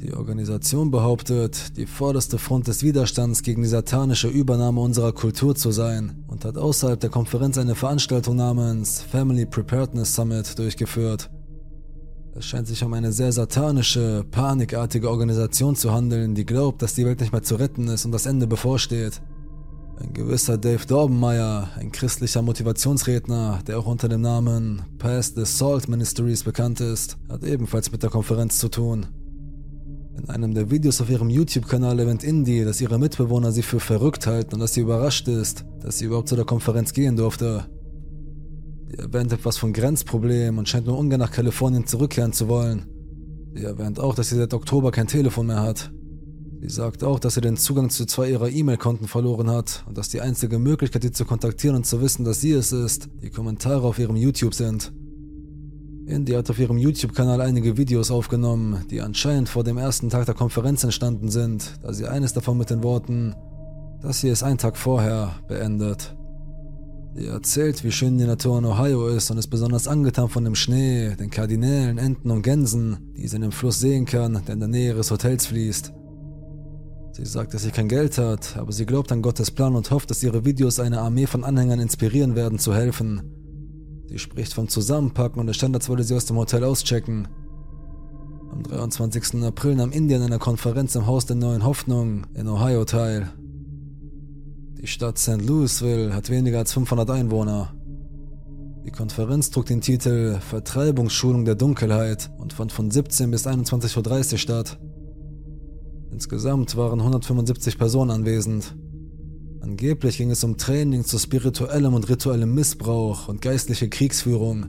Die 0.00 0.14
Organisation 0.14 0.90
behauptet, 0.90 1.76
die 1.76 1.86
vorderste 1.86 2.38
Front 2.38 2.68
des 2.68 2.82
Widerstands 2.82 3.42
gegen 3.42 3.62
die 3.62 3.68
satanische 3.68 4.28
Übernahme 4.28 4.80
unserer 4.80 5.12
Kultur 5.12 5.54
zu 5.54 5.72
sein 5.72 6.24
und 6.26 6.44
hat 6.44 6.56
außerhalb 6.56 6.98
der 6.98 7.10
Konferenz 7.10 7.58
eine 7.58 7.74
Veranstaltung 7.74 8.36
namens 8.36 9.02
Family 9.02 9.44
Preparedness 9.44 10.14
Summit 10.14 10.58
durchgeführt, 10.58 11.30
es 12.38 12.46
scheint 12.46 12.68
sich 12.68 12.84
um 12.84 12.94
eine 12.94 13.12
sehr 13.12 13.32
satanische, 13.32 14.24
panikartige 14.30 15.10
Organisation 15.10 15.74
zu 15.74 15.92
handeln, 15.92 16.34
die 16.34 16.46
glaubt, 16.46 16.82
dass 16.82 16.94
die 16.94 17.04
Welt 17.04 17.20
nicht 17.20 17.32
mehr 17.32 17.42
zu 17.42 17.56
retten 17.56 17.88
ist 17.88 18.04
und 18.04 18.12
das 18.12 18.26
Ende 18.26 18.46
bevorsteht. 18.46 19.20
Ein 20.00 20.12
gewisser 20.12 20.56
Dave 20.56 20.86
Dorbenmeyer, 20.86 21.70
ein 21.76 21.90
christlicher 21.90 22.42
Motivationsredner, 22.42 23.60
der 23.66 23.80
auch 23.80 23.86
unter 23.86 24.08
dem 24.08 24.20
Namen 24.20 24.82
Past 24.98 25.34
the 25.34 25.44
Salt 25.44 25.88
Ministries 25.88 26.44
bekannt 26.44 26.80
ist, 26.80 27.16
hat 27.28 27.42
ebenfalls 27.42 27.90
mit 27.90 28.04
der 28.04 28.10
Konferenz 28.10 28.60
zu 28.60 28.68
tun. 28.68 29.06
In 30.16 30.30
einem 30.30 30.54
der 30.54 30.70
Videos 30.70 31.00
auf 31.00 31.10
ihrem 31.10 31.30
YouTube-Kanal 31.30 31.98
erwähnt 31.98 32.22
Indy, 32.22 32.64
dass 32.64 32.80
ihre 32.80 32.98
Mitbewohner 32.98 33.50
sie 33.50 33.62
für 33.62 33.80
verrückt 33.80 34.28
halten 34.28 34.54
und 34.54 34.60
dass 34.60 34.74
sie 34.74 34.82
überrascht 34.82 35.26
ist, 35.26 35.64
dass 35.80 35.98
sie 35.98 36.04
überhaupt 36.04 36.28
zu 36.28 36.36
der 36.36 36.44
Konferenz 36.44 36.92
gehen 36.92 37.16
durfte. 37.16 37.66
Sie 38.90 38.98
erwähnt 38.98 39.32
etwas 39.32 39.58
von 39.58 39.72
Grenzproblemen 39.72 40.58
und 40.58 40.68
scheint 40.68 40.86
nur 40.86 40.98
ungern 40.98 41.20
nach 41.20 41.30
Kalifornien 41.30 41.86
zurückkehren 41.86 42.32
zu 42.32 42.48
wollen. 42.48 42.86
Sie 43.54 43.64
erwähnt 43.64 44.00
auch, 44.00 44.14
dass 44.14 44.30
sie 44.30 44.36
seit 44.36 44.54
Oktober 44.54 44.90
kein 44.90 45.06
Telefon 45.06 45.46
mehr 45.46 45.62
hat. 45.62 45.92
Sie 46.60 46.70
sagt 46.70 47.04
auch, 47.04 47.20
dass 47.20 47.34
sie 47.34 47.40
den 47.40 47.56
Zugang 47.56 47.90
zu 47.90 48.04
zwei 48.06 48.30
ihrer 48.30 48.48
E-Mail-Konten 48.48 49.06
verloren 49.06 49.50
hat 49.50 49.84
und 49.86 49.96
dass 49.96 50.08
die 50.08 50.20
einzige 50.20 50.58
Möglichkeit, 50.58 51.02
sie 51.02 51.12
zu 51.12 51.24
kontaktieren 51.24 51.76
und 51.76 51.86
zu 51.86 52.00
wissen, 52.00 52.24
dass 52.24 52.40
sie 52.40 52.52
es 52.52 52.72
ist, 52.72 53.08
die 53.22 53.30
Kommentare 53.30 53.86
auf 53.86 53.98
ihrem 53.98 54.16
YouTube 54.16 54.54
sind. 54.54 54.92
Indy 56.06 56.32
hat 56.32 56.48
auf 56.48 56.58
ihrem 56.58 56.78
YouTube-Kanal 56.78 57.42
einige 57.42 57.76
Videos 57.76 58.10
aufgenommen, 58.10 58.84
die 58.90 59.02
anscheinend 59.02 59.48
vor 59.48 59.62
dem 59.62 59.76
ersten 59.76 60.08
Tag 60.08 60.24
der 60.24 60.34
Konferenz 60.34 60.82
entstanden 60.82 61.28
sind, 61.28 61.78
da 61.82 61.92
sie 61.92 62.06
eines 62.06 62.32
davon 62.32 62.56
mit 62.56 62.70
den 62.70 62.82
Worten 62.82 63.34
Das 64.00 64.20
hier 64.20 64.32
ist 64.32 64.42
ein 64.42 64.58
Tag 64.58 64.76
vorher 64.76 65.34
beendet. 65.48 66.17
Sie 67.18 67.26
erzählt, 67.26 67.82
wie 67.82 67.90
schön 67.90 68.16
die 68.16 68.26
Natur 68.26 68.58
in 68.58 68.64
Ohio 68.64 69.08
ist 69.08 69.28
und 69.32 69.38
ist 69.38 69.48
besonders 69.48 69.88
angetan 69.88 70.28
von 70.28 70.44
dem 70.44 70.54
Schnee, 70.54 71.16
den 71.16 71.30
Kardinälen, 71.30 71.98
Enten 71.98 72.30
und 72.30 72.42
Gänsen, 72.42 73.12
die 73.16 73.26
sie 73.26 73.34
in 73.34 73.42
dem 73.42 73.50
Fluss 73.50 73.80
sehen 73.80 74.04
kann, 74.04 74.40
der 74.46 74.54
in 74.54 74.60
der 74.60 74.68
Nähe 74.68 74.90
ihres 74.90 75.10
Hotels 75.10 75.46
fließt. 75.46 75.92
Sie 77.10 77.26
sagt, 77.26 77.54
dass 77.54 77.64
sie 77.64 77.72
kein 77.72 77.88
Geld 77.88 78.18
hat, 78.18 78.56
aber 78.56 78.70
sie 78.70 78.86
glaubt 78.86 79.10
an 79.10 79.22
Gottes 79.22 79.50
Plan 79.50 79.74
und 79.74 79.90
hofft, 79.90 80.12
dass 80.12 80.22
ihre 80.22 80.44
Videos 80.44 80.78
eine 80.78 81.00
Armee 81.00 81.26
von 81.26 81.42
Anhängern 81.42 81.80
inspirieren 81.80 82.36
werden, 82.36 82.60
zu 82.60 82.72
helfen. 82.72 83.22
Sie 84.06 84.20
spricht 84.20 84.54
vom 84.54 84.68
Zusammenpacken 84.68 85.40
und 85.40 85.48
es 85.48 85.56
stand, 85.56 85.88
würde 85.88 86.04
sie 86.04 86.14
aus 86.14 86.26
dem 86.26 86.36
Hotel 86.36 86.62
auschecken. 86.62 87.26
Am 88.52 88.62
23. 88.62 89.42
April 89.42 89.74
nahm 89.74 89.90
Indien 89.90 90.22
einer 90.22 90.38
Konferenz 90.38 90.94
im 90.94 91.06
Haus 91.08 91.26
der 91.26 91.34
Neuen 91.34 91.64
Hoffnung 91.64 92.28
in 92.34 92.46
Ohio 92.46 92.84
teil. 92.84 93.32
Die 94.80 94.86
Stadt 94.86 95.18
St. 95.18 95.42
Louisville 95.42 96.14
hat 96.14 96.30
weniger 96.30 96.58
als 96.58 96.72
500 96.72 97.10
Einwohner. 97.10 97.74
Die 98.84 98.92
Konferenz 98.92 99.50
trug 99.50 99.66
den 99.66 99.80
Titel 99.80 100.38
Vertreibungsschulung 100.38 101.44
der 101.44 101.56
Dunkelheit 101.56 102.30
und 102.38 102.52
fand 102.52 102.70
von 102.70 102.88
17 102.88 103.28
bis 103.32 103.44
21.30 103.44 104.32
Uhr 104.32 104.38
statt. 104.38 104.78
Insgesamt 106.12 106.76
waren 106.76 107.00
175 107.00 107.76
Personen 107.76 108.12
anwesend. 108.12 108.76
Angeblich 109.60 110.16
ging 110.16 110.30
es 110.30 110.44
um 110.44 110.56
Training 110.56 111.02
zu 111.02 111.18
spirituellem 111.18 111.94
und 111.94 112.08
rituellem 112.08 112.54
Missbrauch 112.54 113.26
und 113.26 113.42
geistliche 113.42 113.88
Kriegsführung. 113.88 114.66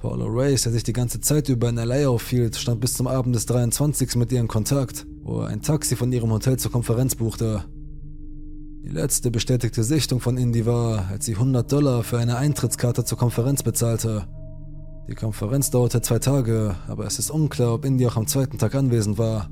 Paula 0.00 0.26
Race, 0.28 0.64
der 0.64 0.72
sich 0.72 0.84
die 0.84 0.92
ganze 0.92 1.22
Zeit 1.22 1.48
über 1.48 1.70
in 1.70 1.76
LA 1.76 2.08
aufhielt, 2.08 2.56
stand 2.56 2.82
bis 2.82 2.92
zum 2.92 3.06
Abend 3.06 3.34
des 3.34 3.46
23. 3.46 4.16
mit 4.16 4.30
ihr 4.32 4.40
in 4.40 4.48
Kontakt, 4.48 5.06
wo 5.22 5.40
er 5.40 5.48
ein 5.48 5.62
Taxi 5.62 5.96
von 5.96 6.12
ihrem 6.12 6.30
Hotel 6.30 6.58
zur 6.58 6.70
Konferenz 6.70 7.14
buchte. 7.14 7.64
Die 8.88 8.94
letzte 8.94 9.30
bestätigte 9.30 9.84
Sichtung 9.84 10.18
von 10.18 10.38
Indy 10.38 10.64
war, 10.64 11.08
als 11.10 11.26
sie 11.26 11.34
100 11.34 11.70
Dollar 11.70 12.02
für 12.02 12.16
eine 12.16 12.38
Eintrittskarte 12.38 13.04
zur 13.04 13.18
Konferenz 13.18 13.62
bezahlte. 13.62 14.26
Die 15.06 15.14
Konferenz 15.14 15.70
dauerte 15.70 16.00
zwei 16.00 16.18
Tage, 16.18 16.74
aber 16.86 17.04
es 17.04 17.18
ist 17.18 17.30
unklar, 17.30 17.74
ob 17.74 17.84
Indy 17.84 18.06
auch 18.06 18.16
am 18.16 18.26
zweiten 18.26 18.56
Tag 18.56 18.74
anwesend 18.74 19.18
war. 19.18 19.50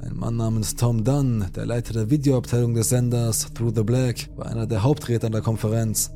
Ein 0.00 0.14
Mann 0.14 0.36
namens 0.36 0.74
Tom 0.74 1.04
Dunn, 1.04 1.46
der 1.56 1.64
Leiter 1.64 1.94
der 1.94 2.10
Videoabteilung 2.10 2.74
des 2.74 2.90
Senders 2.90 3.48
Through 3.54 3.72
the 3.74 3.82
Black, 3.82 4.28
war 4.36 4.44
einer 4.44 4.66
der 4.66 4.82
Hauptredner 4.82 5.30
der 5.30 5.40
Konferenz. 5.40 6.10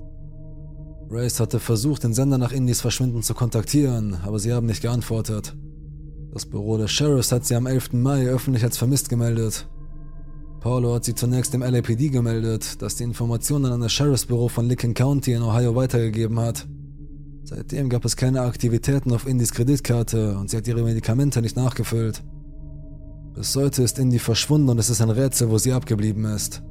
Race 1.09 1.41
hatte 1.41 1.61
versucht, 1.61 2.05
den 2.05 2.13
Sender 2.13 2.37
nach 2.37 2.53
Indys 2.53 2.83
Verschwinden 2.83 3.23
zu 3.23 3.33
kontaktieren, 3.33 4.19
aber 4.23 4.39
sie 4.39 4.53
haben 4.53 4.67
nicht 4.67 4.83
geantwortet. 4.83 5.57
Das 6.31 6.45
Büro 6.45 6.77
des 6.77 6.91
Sheriffs 6.91 7.33
hat 7.33 7.47
sie 7.47 7.55
am 7.55 7.67
11. 7.67 7.95
Mai 7.95 8.27
öffentlich 8.27 8.65
als 8.65 8.77
vermisst 8.77 9.09
gemeldet. 9.09 9.67
Paulo 10.63 10.95
hat 10.95 11.05
sie 11.05 11.17
zunächst 11.17 11.53
dem 11.53 11.63
LAPD 11.63 12.11
gemeldet, 12.11 12.81
das 12.81 12.95
die 12.95 13.03
Informationen 13.03 13.73
an 13.73 13.81
das 13.81 13.93
Sheriffsbüro 13.93 14.47
von 14.47 14.69
Licking 14.69 14.95
County 14.95 15.33
in 15.33 15.43
Ohio 15.43 15.75
weitergegeben 15.75 16.39
hat. 16.39 16.69
Seitdem 17.43 17.89
gab 17.89 18.05
es 18.05 18.15
keine 18.15 18.43
Aktivitäten 18.43 19.13
auf 19.13 19.27
Indys 19.27 19.51
Kreditkarte 19.51 20.39
und 20.39 20.51
sie 20.51 20.57
hat 20.57 20.69
ihre 20.69 20.85
Medikamente 20.85 21.43
nicht 21.43 21.57
nachgefüllt. 21.57 22.23
Bis 23.35 23.57
heute 23.57 23.83
ist 23.83 23.99
Indy 23.99 24.21
verschwunden 24.21 24.69
und 24.69 24.79
es 24.79 24.89
ist 24.89 25.01
ein 25.01 25.11
Rätsel, 25.11 25.51
wo 25.51 25.59
sie 25.59 25.73
abgeblieben 25.73 26.25
ist. 26.27 26.63